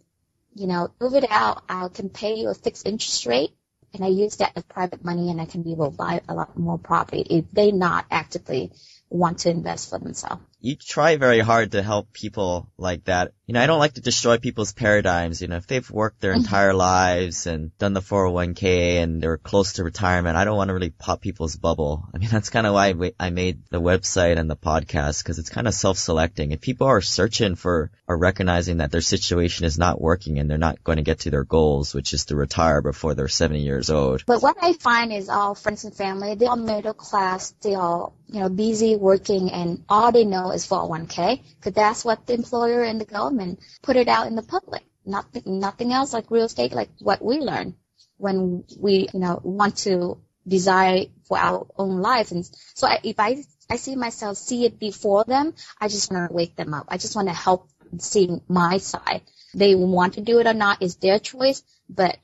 you 0.54 0.68
know, 0.68 0.92
move 1.00 1.16
it 1.16 1.30
out. 1.30 1.64
I 1.68 1.88
can 1.88 2.10
pay 2.10 2.36
you 2.36 2.50
a 2.50 2.54
fixed 2.54 2.86
interest 2.86 3.26
rate 3.26 3.52
and 3.94 4.04
I 4.04 4.08
use 4.08 4.38
that 4.38 4.54
as 4.56 4.64
private 4.64 5.04
money 5.04 5.30
and 5.30 5.42
I 5.42 5.46
can 5.46 5.64
be 5.64 5.72
able 5.72 5.92
to 5.92 5.98
buy 5.98 6.22
a 6.28 6.34
lot 6.34 6.58
more 6.58 6.78
property 6.78 7.26
if 7.30 7.52
they 7.52 7.72
not 7.72 8.06
actively 8.12 8.72
want 9.10 9.40
to 9.40 9.50
invest 9.50 9.90
for 9.90 10.00
themselves 10.00 10.44
you 10.62 10.76
try 10.76 11.18
very 11.18 11.40
hard 11.40 11.72
to 11.72 11.82
help 11.82 12.14
people 12.14 12.68
like 12.78 13.06
that. 13.06 13.34
You 13.48 13.56
know, 13.56 13.62
I 13.62 13.66
don't 13.66 13.80
like 13.80 13.96
to 13.96 14.02
destroy 14.02 14.38
people's 14.38 14.72
paradigms. 14.72 15.42
You 15.42 15.48
know, 15.48 15.58
if 15.58 15.68
they've 15.68 15.90
worked 15.90 16.22
their 16.22 16.32
mm-hmm. 16.32 16.42
entire 16.42 16.74
lives 16.74 17.48
and 17.48 17.76
done 17.80 17.94
the 17.94 18.02
401k 18.02 19.02
and 19.02 19.22
they're 19.22 19.38
close 19.38 19.74
to 19.74 19.84
retirement, 19.84 20.38
I 20.38 20.46
don't 20.46 20.56
want 20.56 20.70
to 20.70 20.74
really 20.74 20.92
pop 20.92 21.20
people's 21.20 21.56
bubble. 21.56 22.08
I 22.14 22.20
mean, 22.20 22.30
that's 22.32 22.52
kind 22.52 22.68
of 22.68 22.74
why 22.74 22.94
I 23.20 23.30
made 23.32 23.64
the 23.70 23.82
website 23.82 24.38
and 24.38 24.50
the 24.50 24.56
podcast 24.56 25.24
because 25.24 25.40
it's 25.40 25.50
kind 25.50 25.68
of 25.68 25.74
self-selecting. 25.74 26.52
If 26.52 26.62
people 26.62 26.88
are 26.88 27.02
searching 27.02 27.56
for 27.56 27.92
or 28.08 28.18
recognizing 28.18 28.78
that 28.78 28.92
their 28.92 29.02
situation 29.02 29.66
is 29.66 29.78
not 29.78 30.00
working 30.00 30.38
and 30.38 30.50
they're 30.50 30.58
not 30.58 30.84
going 30.84 30.98
to 30.98 31.04
get 31.04 31.22
to 31.22 31.32
their 31.32 31.44
goals, 31.44 31.94
which 31.94 32.14
is 32.14 32.26
to 32.26 32.36
retire 32.36 32.82
before 32.82 33.16
they're 33.16 33.28
70 33.28 33.62
years 33.62 33.90
old. 33.90 34.24
But 34.26 34.42
what 34.42 34.58
I 34.62 34.74
find 34.74 35.12
is 35.12 35.28
all 35.28 35.56
friends 35.56 35.84
and 35.84 35.96
family, 35.96 36.36
they're 36.36 36.50
all 36.50 36.56
middle 36.56 36.94
class, 36.94 37.54
they're 37.62 37.80
all, 37.80 38.14
you 38.28 38.40
know, 38.40 38.50
busy 38.50 38.96
working 38.96 39.52
and 39.52 39.84
all 39.90 40.12
they 40.12 40.26
know 40.26 40.51
is 40.52 40.68
401k 40.68 41.42
because 41.58 41.74
that's 41.74 42.06
what 42.06 42.26
the 42.26 42.34
employer 42.34 42.84
and 42.84 43.00
the 43.00 43.06
government 43.06 43.60
put 43.82 43.96
it 43.96 44.08
out 44.08 44.28
in 44.28 44.36
the 44.36 44.44
public. 44.44 44.84
Nothing, 45.06 45.60
nothing 45.60 45.92
else 45.92 46.14
like 46.14 46.30
real 46.30 46.46
estate, 46.46 46.74
like 46.74 46.90
what 47.00 47.24
we 47.24 47.40
learn 47.40 47.76
when 48.18 48.64
we, 48.80 49.08
you 49.14 49.20
know, 49.20 49.40
want 49.44 49.78
to 49.78 50.22
desire 50.48 51.06
for 51.28 51.38
our 51.38 51.68
own 51.78 52.02
life. 52.02 52.32
And 52.32 52.46
so 52.76 52.88
I, 52.88 53.00
if 53.04 53.20
I, 53.20 53.44
I 53.70 53.78
see 53.78 53.96
myself 53.96 54.38
see 54.38 54.66
it 54.66 54.80
before 54.80 55.24
them, 55.24 55.54
I 55.80 55.88
just 55.88 56.12
want 56.12 56.30
to 56.30 56.36
wake 56.36 56.56
them 56.56 56.74
up. 56.74 56.86
I 56.90 56.98
just 56.98 57.16
want 57.16 57.30
to 57.30 57.34
help 57.34 57.68
see 57.98 58.30
my 58.48 58.78
side. 58.78 59.22
They 59.54 59.76
want 59.76 60.14
to 60.14 60.22
do 60.22 60.40
it 60.40 60.48
or 60.48 60.54
not 60.54 60.82
is 60.82 60.96
their 60.98 61.20
choice, 61.20 61.64
but 61.90 62.18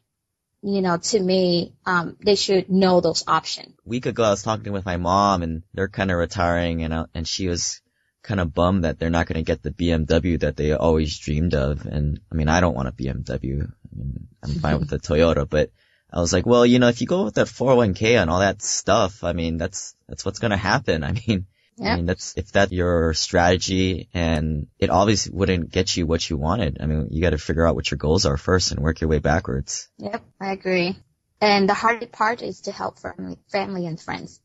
you 0.61 0.81
know, 0.81 0.97
to 0.97 1.19
me, 1.19 1.75
um, 1.85 2.17
they 2.23 2.35
should 2.35 2.69
know 2.69 2.99
those 2.99 3.23
options. 3.27 3.75
Week 3.85 4.05
ago, 4.05 4.23
I 4.23 4.31
was 4.31 4.43
talking 4.43 4.73
with 4.73 4.85
my 4.85 4.97
mom, 4.97 5.43
and 5.43 5.63
they're 5.73 5.87
kind 5.87 6.11
of 6.11 6.17
retiring, 6.17 6.83
and 6.83 7.07
and 7.13 7.27
she 7.27 7.47
was 7.47 7.81
kind 8.27 8.41
of 8.41 8.53
bummed 8.53 8.83
that 8.83 8.99
they're 8.99 9.09
not 9.09 9.25
going 9.25 9.43
to 9.43 9.47
get 9.47 9.63
the 9.63 9.71
BMW 9.71 10.39
that 10.41 10.57
they 10.57 10.73
always 10.73 11.17
dreamed 11.17 11.55
of. 11.55 11.85
And 11.85 12.19
I 12.29 12.35
mean, 12.35 12.49
I 12.49 12.59
don't 12.59 12.75
want 12.75 12.89
a 12.89 12.91
BMW. 12.91 13.63
I 13.63 13.95
mean, 13.95 14.27
I'm 14.43 14.49
fine 14.61 14.79
with 14.79 14.89
the 14.89 14.99
Toyota, 14.99 15.49
but 15.49 15.71
I 16.11 16.19
was 16.19 16.33
like, 16.33 16.45
well, 16.45 16.65
you 16.65 16.79
know, 16.79 16.89
if 16.89 16.99
you 16.99 17.07
go 17.07 17.23
with 17.23 17.35
that 17.35 17.47
401k 17.47 18.21
and 18.21 18.29
all 18.29 18.41
that 18.41 18.61
stuff, 18.61 19.23
I 19.23 19.31
mean, 19.31 19.57
that's, 19.57 19.95
that's 20.07 20.25
what's 20.25 20.39
going 20.39 20.51
to 20.51 20.57
happen. 20.57 21.03
I 21.03 21.13
mean, 21.13 21.47
I 21.81 21.95
mean, 21.95 22.05
that's, 22.05 22.33
if 22.35 22.51
that's 22.51 22.71
your 22.71 23.13
strategy 23.13 24.09
and 24.13 24.67
it 24.79 24.89
obviously 24.89 25.31
wouldn't 25.33 25.71
get 25.71 25.95
you 25.95 26.05
what 26.05 26.27
you 26.29 26.35
wanted. 26.35 26.77
I 26.81 26.85
mean, 26.85 27.09
you 27.11 27.21
got 27.21 27.29
to 27.29 27.37
figure 27.37 27.67
out 27.67 27.75
what 27.75 27.89
your 27.89 27.97
goals 27.97 28.25
are 28.25 28.37
first 28.37 28.71
and 28.71 28.81
work 28.81 28.99
your 28.99 29.09
way 29.09 29.19
backwards. 29.19 29.87
Yep, 29.99 30.23
I 30.41 30.51
agree. 30.51 30.97
And 31.39 31.69
the 31.69 31.75
hardest 31.75 32.11
part 32.11 32.41
is 32.41 32.61
to 32.61 32.71
help 32.71 32.99
family, 32.99 33.37
family 33.51 33.85
and 33.85 34.01
friends. 34.01 34.41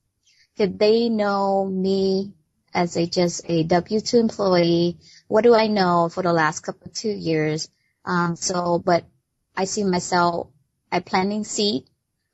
Because 0.55 0.77
they 0.77 1.09
know 1.09 1.65
me 1.65 2.35
as 2.75 2.97
a 2.97 3.07
just 3.07 3.43
a 3.49 3.63
W-2 3.65 4.21
employee. 4.21 4.99
What 5.29 5.45
do 5.45 5.55
I 5.55 5.67
know 5.67 6.09
for 6.09 6.23
the 6.23 6.33
last 6.33 6.61
couple 6.61 6.87
of 6.87 6.95
two 6.95 7.11
years? 7.11 7.69
Um, 8.05 8.37
so, 8.37 8.79
but 8.79 9.05
I 9.57 9.65
see 9.65 9.85
myself, 9.85 10.49
I 10.91 11.01
planting 11.01 11.45
seed, 11.45 11.85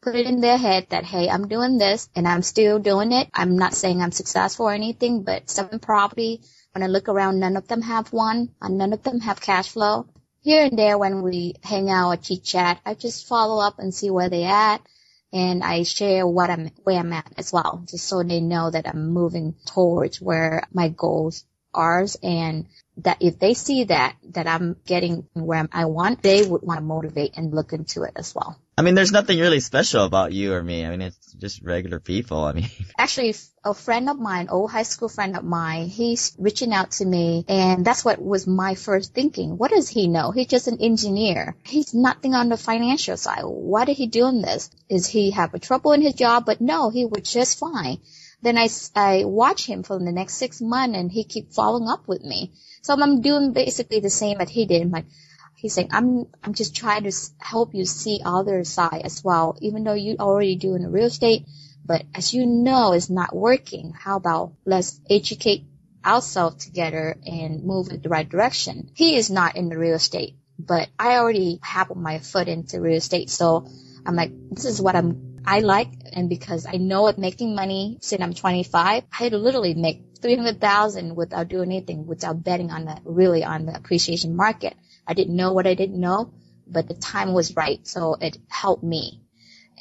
put 0.01 0.15
it 0.15 0.27
in 0.27 0.41
their 0.41 0.57
head 0.57 0.87
that, 0.91 1.05
hey, 1.05 1.29
I'm 1.29 1.49
doing 1.49 1.79
this 1.79 2.09
and 2.15 2.27
I'm 2.27 2.43
still 2.43 2.79
doing 2.79 3.13
it. 3.13 3.29
I'm 3.35 3.59
not 3.59 3.75
saying 3.75 4.01
I'm 4.01 4.13
successful 4.13 4.67
or 4.67 4.73
anything, 4.73 5.23
but 5.23 5.51
seven 5.51 5.79
property, 5.79 6.43
when 6.73 6.83
I 6.83 6.87
look 6.87 7.09
around, 7.09 7.41
none 7.41 7.57
of 7.57 7.69
them 7.69 7.83
have 7.83 8.13
one 8.13 8.51
and 8.61 8.79
none 8.79 8.93
of 8.93 9.03
them 9.03 9.21
have 9.21 9.41
cash 9.41 9.71
flow. 9.71 10.07
Here 10.41 10.65
and 10.65 10.79
there 10.79 10.97
when 10.97 11.23
we 11.23 11.57
hang 11.63 11.91
out 11.91 12.11
or 12.11 12.17
chit 12.17 12.45
chat, 12.45 12.81
I 12.87 12.95
just 12.95 13.27
follow 13.27 13.61
up 13.61 13.79
and 13.79 13.93
see 13.93 14.11
where 14.11 14.29
they 14.29 14.45
at 14.45 14.81
and 15.33 15.63
I 15.63 15.83
share 15.83 16.27
what 16.27 16.51
I'm 16.51 16.71
where 16.85 16.99
I'm 16.99 17.13
at 17.13 17.33
as 17.37 17.53
well, 17.53 17.85
just 17.89 18.07
so 18.07 18.23
they 18.23 18.41
know 18.41 18.71
that 18.71 18.89
I'm 18.89 19.11
moving 19.11 19.55
towards 19.67 20.21
where 20.21 20.63
my 20.73 20.89
goals 20.89 21.45
are 21.75 22.07
and 22.23 22.67
that 22.99 23.19
if 23.21 23.39
they 23.39 23.55
see 23.55 23.85
that 23.85 24.17
that 24.31 24.47
I'm 24.47 24.77
getting 24.87 25.29
where 25.35 25.69
I 25.73 25.85
want, 25.87 26.23
they 26.23 26.47
would 26.47 26.63
want 26.63 26.79
to 26.79 26.85
motivate 26.85 27.37
and 27.37 27.55
look 27.55 27.73
into 27.73 28.03
it 28.03 28.13
as 28.17 28.35
well. 28.35 28.59
I 28.79 28.83
mean, 28.83 28.95
there's 28.95 29.11
nothing 29.11 29.41
really 29.41 29.59
special 29.59 30.05
about 30.05 30.33
you 30.33 30.53
or 30.55 30.63
me. 30.63 30.87
I 30.87 30.91
mean, 30.91 31.03
it's 31.03 31.33
just 31.33 31.65
regular 31.65 31.99
people. 31.99 32.45
I 32.45 32.53
mean, 32.53 32.71
actually, 32.97 33.35
a 33.65 33.75
friend 33.75 34.09
of 34.09 34.21
mine, 34.21 34.51
old 34.51 34.71
high 34.71 34.85
school 34.85 35.09
friend 35.09 35.37
of 35.37 35.43
mine, 35.43 35.89
he's 35.89 36.37
reaching 36.39 36.73
out 36.73 36.93
to 36.93 37.05
me, 37.05 37.45
and 37.49 37.85
that's 37.85 38.05
what 38.05 38.23
was 38.23 38.47
my 38.47 38.77
first 38.77 39.13
thinking. 39.13 39.59
What 39.59 39.73
does 39.73 39.89
he 39.89 40.07
know? 40.07 40.31
He's 40.31 40.47
just 40.47 40.69
an 40.69 40.81
engineer. 40.81 41.57
He's 41.65 41.93
nothing 41.93 42.35
on 42.35 42.51
the 42.51 42.57
financial 42.57 43.17
side. 43.17 43.43
Why 43.43 43.85
did 43.85 43.97
he 43.97 44.07
doing 44.07 44.43
this? 44.43 44.71
Is 44.89 45.09
he 45.09 45.33
have 45.33 45.55
a 45.55 45.59
trouble 45.59 45.91
in 45.91 46.01
his 46.01 46.15
job? 46.15 46.47
But 46.47 46.61
no, 46.61 46.91
he 46.91 47.05
was 47.05 47.33
just 47.33 47.59
fine. 47.59 47.99
Then 48.43 48.57
I, 48.57 48.69
I 48.95 49.25
watch 49.25 49.67
him 49.67 49.83
for 49.83 49.99
the 49.99 50.13
next 50.13 50.35
six 50.35 50.61
months, 50.61 50.97
and 50.97 51.11
he 51.11 51.25
keep 51.25 51.53
following 51.53 51.89
up 51.89 52.07
with 52.07 52.23
me. 52.23 52.53
So 52.83 52.95
I'm 52.95 53.23
doing 53.23 53.53
basically 53.53 53.99
the 53.99 54.09
same 54.09 54.39
that 54.39 54.49
he 54.49 54.67
did. 54.67 54.83
I'm 54.83 54.93
like, 54.93 55.07
he's 55.59 55.75
saying, 55.75 55.89
I'm, 55.91 56.27
I'm 56.43 56.55
just 56.55 56.77
trying 56.77 57.03
to 57.03 57.13
help 57.39 57.75
you 57.75 57.85
see 57.85 58.21
other 58.25 58.63
side 58.63 59.03
as 59.05 59.23
well, 59.25 59.59
even 59.61 59.83
though 59.83 59.95
you 59.95 60.17
already 60.21 60.55
do 60.55 60.75
in 60.77 60.83
the 60.83 60.89
real 60.89 61.07
estate, 61.07 61.47
but 61.85 62.05
as 62.15 62.33
you 62.33 62.47
know, 62.47 62.93
it's 62.93 63.11
not 63.11 63.35
working. 63.35 63.93
How 63.93 64.17
about 64.17 64.53
let's 64.65 65.01
educate 65.11 65.65
ourselves 66.05 66.65
together 66.65 67.17
and 67.27 67.65
move 67.65 67.89
in 67.91 68.01
the 68.01 68.09
right 68.09 68.29
direction. 68.29 68.91
He 68.95 69.17
is 69.17 69.31
not 69.31 69.57
in 69.57 69.69
the 69.69 69.77
real 69.77 69.97
estate, 69.97 70.37
but 70.59 70.89
I 70.97 71.17
already 71.17 71.59
have 71.63 71.95
my 71.95 72.21
foot 72.21 72.47
into 72.47 72.81
real 72.81 72.99
estate. 72.99 73.29
So 73.29 73.67
I'm 74.07 74.15
like, 74.15 74.31
this 74.51 74.65
is 74.65 74.81
what 74.81 74.95
I'm, 74.95 75.41
I 75.45 75.59
like. 75.59 75.89
And 76.13 76.29
because 76.29 76.67
I 76.67 76.77
know 76.77 77.09
it 77.09 77.19
making 77.19 77.57
money 77.57 77.99
since 78.01 78.23
I'm 78.23 78.33
25, 78.33 79.03
I 79.19 79.29
literally 79.29 79.75
make 79.75 80.03
300,000 80.23 81.17
without 81.17 81.49
doing 81.49 81.73
anything, 81.73 82.07
without 82.07 82.45
betting 82.45 82.71
on 82.71 82.85
the, 82.85 83.01
really 83.05 83.43
on 83.43 83.67
the 83.67 83.75
appreciation 83.75 84.37
market. 84.37 84.77
I 85.09 85.15
didn't 85.15 85.35
know 85.35 85.53
what 85.55 85.67
I 85.67 85.75
didn't 85.75 85.99
know, 85.99 86.33
but 86.67 86.87
the 86.87 86.95
time 86.95 87.33
was 87.33 87.57
right. 87.57 87.85
So 87.87 88.15
it 88.21 88.37
helped 88.49 88.85
me. 88.85 89.23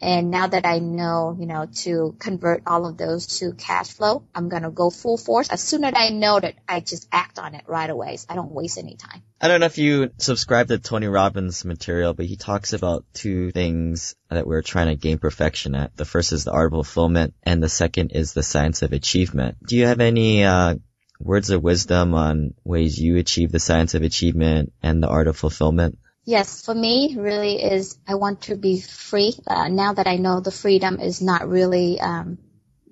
And 0.01 0.29
now 0.29 0.47
that 0.47 0.65
I 0.65 0.79
know, 0.79 1.35
you 1.39 1.47
know, 1.47 1.67
to 1.77 2.15
convert 2.19 2.63
all 2.67 2.85
of 2.85 2.97
those 2.97 3.39
to 3.39 3.53
cash 3.53 3.93
flow, 3.93 4.23
I'm 4.35 4.49
going 4.49 4.63
to 4.63 4.69
go 4.69 4.89
full 4.89 5.17
force. 5.17 5.49
As 5.49 5.61
soon 5.61 5.83
as 5.83 5.93
I 5.95 6.09
know 6.09 6.39
that, 6.39 6.55
I 6.67 6.81
just 6.81 7.07
act 7.11 7.39
on 7.39 7.55
it 7.55 7.63
right 7.67 7.89
away. 7.89 8.17
So 8.17 8.27
I 8.29 8.35
don't 8.35 8.51
waste 8.51 8.77
any 8.77 8.95
time. 8.95 9.23
I 9.41 9.47
don't 9.47 9.59
know 9.59 9.65
if 9.65 9.77
you 9.77 10.11
subscribe 10.17 10.67
to 10.67 10.77
Tony 10.77 11.07
Robbins 11.07 11.65
material, 11.65 12.13
but 12.13 12.25
he 12.25 12.35
talks 12.35 12.73
about 12.73 13.05
two 13.13 13.51
things 13.51 14.15
that 14.29 14.45
we're 14.45 14.61
trying 14.61 14.87
to 14.87 14.95
gain 14.95 15.17
perfection 15.17 15.73
at. 15.75 15.95
The 15.95 16.05
first 16.05 16.31
is 16.31 16.43
the 16.43 16.51
art 16.51 16.67
of 16.67 16.73
fulfillment 16.73 17.33
and 17.43 17.61
the 17.61 17.69
second 17.69 18.11
is 18.11 18.33
the 18.33 18.43
science 18.43 18.83
of 18.83 18.93
achievement. 18.93 19.57
Do 19.65 19.77
you 19.77 19.87
have 19.87 19.99
any, 19.99 20.43
uh, 20.43 20.75
words 21.19 21.49
of 21.49 21.63
wisdom 21.63 22.13
on 22.13 22.53
ways 22.63 22.99
you 22.99 23.17
achieve 23.17 23.51
the 23.51 23.60
science 23.60 23.93
of 23.93 24.03
achievement 24.03 24.73
and 24.82 25.01
the 25.01 25.08
art 25.08 25.27
of 25.27 25.38
fulfillment? 25.38 25.97
Yes, 26.25 26.65
for 26.65 26.75
me, 26.75 27.15
really 27.17 27.63
is 27.63 27.97
I 28.08 28.15
want 28.15 28.41
to 28.43 28.56
be 28.56 28.82
free. 28.82 29.34
Uh, 29.47 29.69
now 29.69 29.93
that 29.93 30.08
I 30.08 30.17
know 30.17 30.41
the 30.41 30.51
freedom 30.51 30.99
is 30.99 31.21
not 31.21 31.47
really 31.47 32.01
um, 32.01 32.38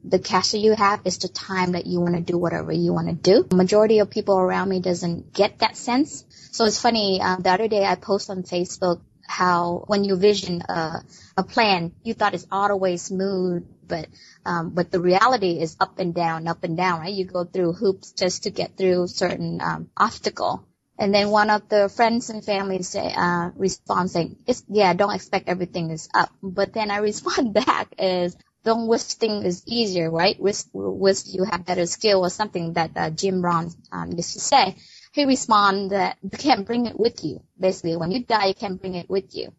the 0.03 0.19
cash 0.19 0.51
that 0.51 0.59
you 0.59 0.73
have 0.73 1.01
is 1.05 1.17
the 1.17 1.27
time 1.27 1.73
that 1.73 1.85
you 1.85 1.99
want 1.99 2.15
to 2.15 2.21
do 2.21 2.37
whatever 2.37 2.71
you 2.71 2.93
want 2.93 3.09
to 3.09 3.13
do. 3.13 3.43
The 3.43 3.55
Majority 3.55 3.99
of 3.99 4.09
people 4.09 4.37
around 4.39 4.69
me 4.69 4.79
doesn't 4.79 5.33
get 5.33 5.59
that 5.59 5.75
sense. 5.75 6.23
So 6.51 6.65
it's 6.65 6.79
funny. 6.79 7.21
Um, 7.21 7.41
the 7.41 7.51
other 7.51 7.67
day 7.67 7.83
I 7.85 7.95
post 7.95 8.29
on 8.29 8.43
Facebook 8.43 9.01
how 9.27 9.83
when 9.87 10.03
you 10.03 10.15
vision 10.15 10.61
a, 10.69 11.03
a 11.37 11.43
plan, 11.43 11.91
you 12.03 12.13
thought 12.13 12.33
it's 12.33 12.47
way 12.51 12.97
smooth, 12.97 13.67
but 13.87 14.07
um, 14.45 14.71
but 14.71 14.91
the 14.91 14.99
reality 14.99 15.59
is 15.59 15.77
up 15.79 15.99
and 15.99 16.13
down, 16.13 16.47
up 16.47 16.63
and 16.63 16.77
down, 16.77 16.99
right? 16.99 17.13
You 17.13 17.25
go 17.25 17.43
through 17.43 17.73
hoops 17.73 18.11
just 18.11 18.43
to 18.43 18.49
get 18.51 18.77
through 18.77 19.07
certain 19.07 19.61
um, 19.61 19.89
obstacle. 19.97 20.67
And 20.97 21.13
then 21.13 21.29
one 21.29 21.49
of 21.49 21.67
the 21.67 21.89
friends 21.89 22.29
and 22.29 22.43
family 22.43 22.81
say, 22.83 23.13
uh, 23.13 23.51
respond 23.55 24.11
saying, 24.11 24.37
it's, 24.47 24.63
yeah, 24.69 24.93
don't 24.93 25.13
expect 25.13 25.49
everything 25.49 25.91
is 25.91 26.07
up. 26.13 26.29
But 26.41 26.71
then 26.73 26.89
I 26.89 26.97
respond 27.09 27.53
back 27.53 27.93
is, 27.99 28.37
don't 28.63 28.87
wish 28.87 29.03
things 29.03 29.45
is 29.45 29.63
easier, 29.67 30.09
right? 30.09 30.39
Wish, 30.39 30.63
wish 30.73 31.25
you 31.25 31.43
have 31.43 31.65
better 31.65 31.85
skill 31.85 32.21
or 32.21 32.29
something 32.29 32.73
that 32.73 32.91
uh, 32.95 33.09
Jim 33.09 33.43
Rohn 33.43 33.71
um, 33.91 34.11
used 34.13 34.33
to 34.33 34.39
say 34.39 34.77
he 35.15 35.25
respond 35.25 35.91
that 35.91 36.17
you 36.21 36.29
can't 36.37 36.65
bring 36.65 36.87
it 36.87 36.99
with 36.99 37.23
you. 37.23 37.41
Basically, 37.57 37.95
when 37.95 38.11
you 38.11 38.25
die, 38.25 38.47
you 38.47 38.53
can't 38.53 38.79
bring 38.79 38.95
it 38.95 39.09
with 39.09 39.33
you. 39.33 39.53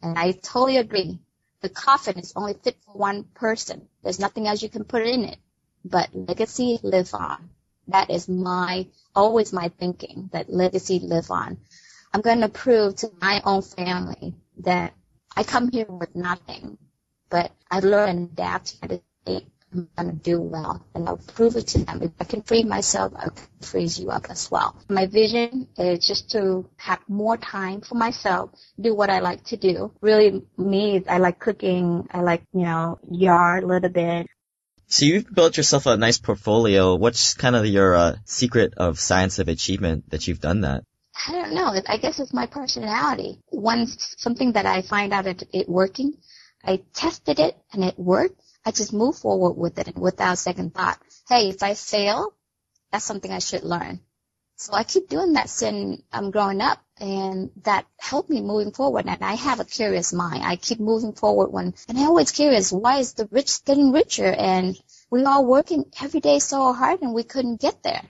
And 0.00 0.18
I 0.18 0.32
totally 0.32 0.78
agree. 0.78 1.20
The 1.62 1.68
coffin 1.68 2.18
is 2.18 2.32
only 2.34 2.54
fit 2.54 2.76
for 2.84 2.98
one 2.98 3.24
person. 3.24 3.88
There's 4.02 4.18
nothing 4.18 4.48
else 4.48 4.62
you 4.62 4.68
can 4.68 4.84
put 4.84 5.06
in 5.06 5.24
it. 5.24 5.38
But 5.84 6.14
legacy 6.14 6.80
live 6.82 7.14
on. 7.14 7.50
That 7.88 8.10
is 8.10 8.28
my, 8.28 8.86
always 9.14 9.52
my 9.52 9.68
thinking, 9.68 10.30
that 10.32 10.52
legacy 10.52 10.98
live 10.98 11.30
on. 11.30 11.58
I'm 12.12 12.20
going 12.20 12.40
to 12.40 12.48
prove 12.48 12.96
to 12.96 13.10
my 13.20 13.42
own 13.44 13.62
family 13.62 14.34
that 14.58 14.92
I 15.36 15.44
come 15.44 15.70
here 15.70 15.86
with 15.86 16.14
nothing, 16.14 16.78
but 17.30 17.52
I 17.70 17.80
learn 17.80 18.08
and 18.10 18.30
adapt 18.30 18.76
and 18.82 19.00
I'm 19.74 19.88
gonna 19.96 20.12
do 20.12 20.40
well, 20.40 20.84
and 20.94 21.08
I'll 21.08 21.16
prove 21.16 21.56
it 21.56 21.68
to 21.68 21.78
them. 21.78 22.02
If 22.02 22.12
I 22.20 22.24
can 22.24 22.42
free 22.42 22.64
myself, 22.64 23.12
I 23.16 23.28
can 23.30 23.46
freeze 23.60 23.98
you 23.98 24.10
up 24.10 24.26
as 24.30 24.50
well. 24.50 24.76
My 24.88 25.06
vision 25.06 25.68
is 25.78 26.06
just 26.06 26.30
to 26.32 26.68
have 26.76 27.00
more 27.08 27.36
time 27.36 27.80
for 27.80 27.94
myself, 27.94 28.50
do 28.80 28.94
what 28.94 29.10
I 29.10 29.20
like 29.20 29.44
to 29.44 29.56
do. 29.56 29.92
Really, 30.00 30.42
me, 30.56 31.04
I 31.08 31.18
like 31.18 31.38
cooking. 31.38 32.08
I 32.10 32.20
like, 32.20 32.42
you 32.52 32.62
know, 32.62 32.98
yard 33.10 33.64
a 33.64 33.66
little 33.66 33.90
bit. 33.90 34.26
So 34.88 35.06
you've 35.06 35.32
built 35.32 35.56
yourself 35.56 35.86
a 35.86 35.96
nice 35.96 36.18
portfolio. 36.18 36.96
What's 36.96 37.32
kind 37.32 37.56
of 37.56 37.64
your 37.64 37.94
uh, 37.94 38.16
secret 38.26 38.74
of 38.76 38.98
science 38.98 39.38
of 39.38 39.48
achievement 39.48 40.10
that 40.10 40.28
you've 40.28 40.40
done 40.40 40.62
that? 40.62 40.84
I 41.26 41.32
don't 41.32 41.54
know. 41.54 41.72
I 41.86 41.96
guess 41.96 42.20
it's 42.20 42.34
my 42.34 42.46
personality. 42.46 43.38
Once 43.50 44.14
something 44.18 44.52
that 44.52 44.66
I 44.66 44.82
find 44.82 45.12
out 45.12 45.26
it, 45.26 45.44
it 45.52 45.68
working, 45.68 46.14
I 46.64 46.82
tested 46.94 47.38
it 47.38 47.56
and 47.72 47.84
it 47.84 47.98
worked. 47.98 48.40
I 48.64 48.70
just 48.70 48.92
move 48.92 49.16
forward 49.16 49.52
with 49.52 49.78
it 49.78 49.96
without 49.96 50.38
second 50.38 50.74
thought. 50.74 50.98
Hey, 51.28 51.48
if 51.48 51.62
I 51.62 51.74
fail, 51.74 52.32
that's 52.90 53.04
something 53.04 53.30
I 53.30 53.40
should 53.40 53.64
learn. 53.64 54.00
So 54.56 54.74
I 54.74 54.84
keep 54.84 55.08
doing 55.08 55.32
that 55.32 55.50
since 55.50 56.02
I'm 56.12 56.30
growing 56.30 56.60
up 56.60 56.78
and 57.00 57.50
that 57.64 57.86
helped 57.98 58.30
me 58.30 58.40
moving 58.40 58.72
forward. 58.72 59.06
And 59.08 59.24
I 59.24 59.34
have 59.34 59.58
a 59.58 59.64
curious 59.64 60.12
mind. 60.12 60.44
I 60.44 60.54
keep 60.54 60.78
moving 60.78 61.14
forward 61.14 61.50
when, 61.50 61.74
and 61.88 61.98
I'm 61.98 62.06
always 62.06 62.30
curious, 62.30 62.70
why 62.70 62.98
is 62.98 63.14
the 63.14 63.28
rich 63.32 63.64
getting 63.64 63.90
richer? 63.90 64.30
And 64.32 64.78
we 65.10 65.24
all 65.24 65.44
working 65.44 65.86
every 66.00 66.20
day 66.20 66.38
so 66.38 66.72
hard 66.72 67.02
and 67.02 67.12
we 67.12 67.24
couldn't 67.24 67.60
get 67.60 67.82
there. 67.82 68.02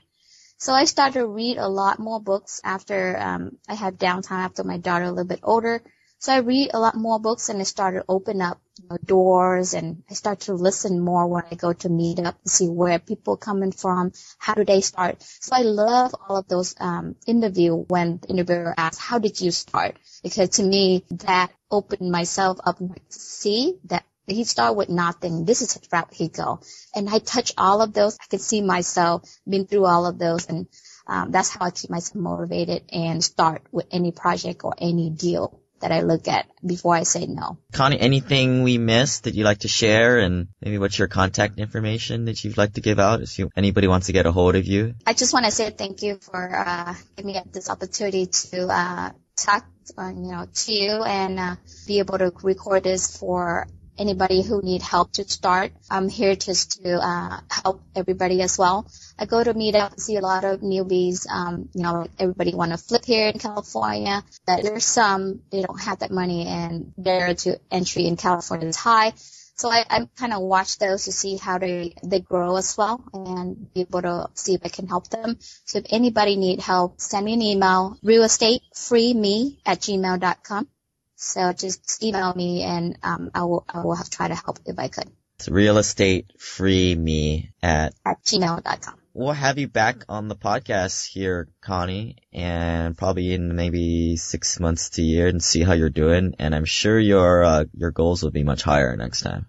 So 0.58 0.74
I 0.74 0.84
started 0.84 1.20
to 1.20 1.26
read 1.26 1.56
a 1.56 1.68
lot 1.68 1.98
more 1.98 2.20
books 2.20 2.60
after 2.62 3.18
um, 3.18 3.56
I 3.66 3.74
had 3.74 3.98
downtime 3.98 4.44
after 4.44 4.62
my 4.62 4.76
daughter 4.76 5.06
a 5.06 5.10
little 5.10 5.24
bit 5.24 5.40
older. 5.42 5.82
So 6.22 6.32
I 6.32 6.36
read 6.36 6.70
a 6.72 6.78
lot 6.78 6.94
more 6.94 7.18
books 7.18 7.48
and 7.48 7.58
I 7.58 7.64
started 7.64 7.98
to 7.98 8.04
open 8.08 8.40
up 8.40 8.60
you 8.78 8.88
know, 8.88 8.96
doors 9.04 9.74
and 9.74 10.04
I 10.08 10.14
start 10.14 10.38
to 10.42 10.54
listen 10.54 11.00
more 11.00 11.26
when 11.26 11.42
I 11.50 11.56
go 11.56 11.72
to 11.72 11.88
meet 11.88 12.20
up 12.20 12.40
to 12.44 12.48
see 12.48 12.68
where 12.68 13.00
people 13.00 13.36
coming 13.36 13.72
from, 13.72 14.12
how 14.38 14.54
do 14.54 14.64
they 14.64 14.82
start. 14.82 15.20
So 15.20 15.56
I 15.56 15.62
love 15.62 16.14
all 16.14 16.36
of 16.36 16.46
those 16.46 16.76
um, 16.78 17.16
interview 17.26 17.74
when 17.74 18.18
the 18.18 18.28
interviewer 18.28 18.72
asks, 18.76 19.02
how 19.02 19.18
did 19.18 19.40
you 19.40 19.50
start? 19.50 19.96
Because 20.22 20.50
to 20.50 20.62
me, 20.62 21.04
that 21.10 21.50
opened 21.72 22.08
myself 22.08 22.58
up 22.64 22.78
to 22.78 23.00
see 23.08 23.80
that 23.86 24.04
he 24.28 24.44
started 24.44 24.74
with 24.74 24.90
nothing. 24.90 25.44
This 25.44 25.60
is 25.60 25.74
the 25.74 25.88
route 25.92 26.14
he 26.14 26.28
go. 26.28 26.60
And 26.94 27.10
I 27.10 27.18
touch 27.18 27.52
all 27.58 27.82
of 27.82 27.92
those. 27.94 28.16
I 28.22 28.26
can 28.30 28.38
see 28.38 28.60
myself 28.62 29.28
been 29.44 29.66
through 29.66 29.86
all 29.86 30.06
of 30.06 30.20
those 30.20 30.46
and 30.46 30.68
um, 31.04 31.32
that's 31.32 31.48
how 31.48 31.66
I 31.66 31.72
keep 31.72 31.90
myself 31.90 32.14
motivated 32.14 32.84
and 32.92 33.24
start 33.24 33.62
with 33.72 33.86
any 33.90 34.12
project 34.12 34.62
or 34.62 34.74
any 34.78 35.10
deal 35.10 35.61
that 35.82 35.92
I 35.92 36.00
look 36.00 36.26
at 36.28 36.46
before 36.64 36.94
I 36.94 37.02
say 37.02 37.26
no. 37.26 37.58
Connie, 37.72 38.00
anything 38.00 38.62
we 38.62 38.78
missed 38.78 39.24
that 39.24 39.34
you'd 39.34 39.44
like 39.44 39.60
to 39.60 39.68
share 39.68 40.18
and 40.18 40.48
maybe 40.60 40.78
what's 40.78 40.98
your 40.98 41.08
contact 41.08 41.58
information 41.58 42.24
that 42.24 42.42
you'd 42.42 42.56
like 42.56 42.74
to 42.74 42.80
give 42.80 42.98
out 42.98 43.20
if 43.20 43.38
you, 43.38 43.50
anybody 43.54 43.88
wants 43.88 44.06
to 44.06 44.12
get 44.12 44.26
a 44.26 44.32
hold 44.32 44.56
of 44.56 44.66
you? 44.66 44.94
I 45.06 45.12
just 45.12 45.32
want 45.32 45.44
to 45.46 45.52
say 45.52 45.70
thank 45.70 46.02
you 46.02 46.16
for 46.16 46.50
uh, 46.56 46.94
giving 47.16 47.34
me 47.34 47.40
this 47.52 47.68
opportunity 47.68 48.26
to 48.26 48.68
uh, 48.68 49.10
talk 49.36 49.66
uh, 49.98 50.08
you 50.08 50.32
know, 50.32 50.46
to 50.54 50.72
you 50.72 51.02
and 51.02 51.38
uh, 51.38 51.56
be 51.86 51.98
able 51.98 52.18
to 52.18 52.32
record 52.42 52.84
this 52.84 53.16
for 53.16 53.66
anybody 53.98 54.42
who 54.42 54.62
need 54.62 54.82
help 54.82 55.12
to 55.12 55.24
start. 55.28 55.72
I'm 55.90 56.08
here 56.08 56.34
just 56.34 56.82
to 56.82 56.94
uh, 56.94 57.40
help 57.50 57.82
everybody 57.94 58.42
as 58.42 58.58
well. 58.58 58.86
I 59.18 59.26
go 59.26 59.42
to 59.42 59.54
meetup, 59.54 60.00
see 60.00 60.16
a 60.16 60.20
lot 60.20 60.44
of 60.44 60.60
newbies. 60.60 61.26
Um, 61.28 61.68
you 61.74 61.82
know, 61.82 62.06
everybody 62.18 62.54
want 62.54 62.72
to 62.72 62.78
flip 62.78 63.04
here 63.04 63.28
in 63.28 63.38
California. 63.38 64.22
but 64.46 64.62
there's 64.62 64.84
some 64.84 65.40
they 65.50 65.62
don't 65.62 65.80
have 65.80 66.00
that 66.00 66.10
money 66.10 66.46
and 66.46 66.92
barrier 66.96 67.34
to 67.34 67.60
entry 67.70 68.06
in 68.06 68.16
California 68.16 68.68
is 68.68 68.76
high. 68.76 69.12
So 69.54 69.70
I, 69.70 69.84
I 69.88 70.08
kind 70.16 70.32
of 70.32 70.42
watch 70.42 70.78
those 70.78 71.04
to 71.04 71.12
see 71.12 71.36
how 71.36 71.58
they, 71.58 71.94
they 72.02 72.20
grow 72.20 72.56
as 72.56 72.76
well 72.76 73.04
and 73.12 73.72
be 73.72 73.82
able 73.82 74.02
to 74.02 74.30
see 74.34 74.54
if 74.54 74.62
I 74.64 74.68
can 74.68 74.88
help 74.88 75.08
them. 75.08 75.36
So 75.66 75.78
if 75.78 75.84
anybody 75.90 76.36
need 76.36 76.60
help, 76.60 77.00
send 77.00 77.26
me 77.26 77.34
an 77.34 77.42
email, 77.42 77.98
real 78.02 78.24
estate 78.24 78.62
realestatefreeme 78.72 79.58
at 79.64 79.80
gmail.com. 79.80 80.68
So 81.16 81.52
just 81.52 82.02
email 82.02 82.34
me 82.34 82.62
and 82.62 82.98
um, 83.02 83.30
I 83.34 83.44
will 83.44 83.64
I 83.68 83.84
will 83.84 83.94
have 83.94 84.10
try 84.10 84.26
to 84.26 84.34
help 84.34 84.58
if 84.66 84.78
I 84.78 84.88
could. 84.88 85.08
It's 85.36 85.48
real 85.48 85.78
estate 85.78 86.32
free 86.40 86.94
me 86.96 87.52
at 87.62 87.94
at 88.04 88.24
gmail.com. 88.24 89.01
We'll 89.14 89.32
have 89.32 89.58
you 89.58 89.68
back 89.68 90.04
on 90.08 90.28
the 90.28 90.36
podcast 90.36 91.06
here, 91.06 91.48
Connie, 91.60 92.16
and 92.32 92.96
probably 92.96 93.34
in 93.34 93.54
maybe 93.54 94.16
six 94.16 94.58
months 94.58 94.90
to 94.90 95.02
a 95.02 95.04
year 95.04 95.26
and 95.28 95.42
see 95.42 95.62
how 95.62 95.74
you're 95.74 95.90
doing. 95.90 96.34
And 96.38 96.54
I'm 96.54 96.64
sure 96.64 96.98
your 96.98 97.44
uh, 97.44 97.64
your 97.76 97.90
goals 97.90 98.22
will 98.22 98.30
be 98.30 98.42
much 98.42 98.62
higher 98.62 98.96
next 98.96 99.20
time. 99.20 99.46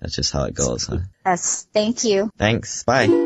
That's 0.00 0.14
just 0.14 0.32
how 0.32 0.44
it 0.44 0.54
goes, 0.54 0.86
huh? 0.86 0.98
Yes. 1.24 1.66
Thank 1.72 2.04
you. 2.04 2.30
Thanks. 2.36 2.84
Bye. 2.84 3.25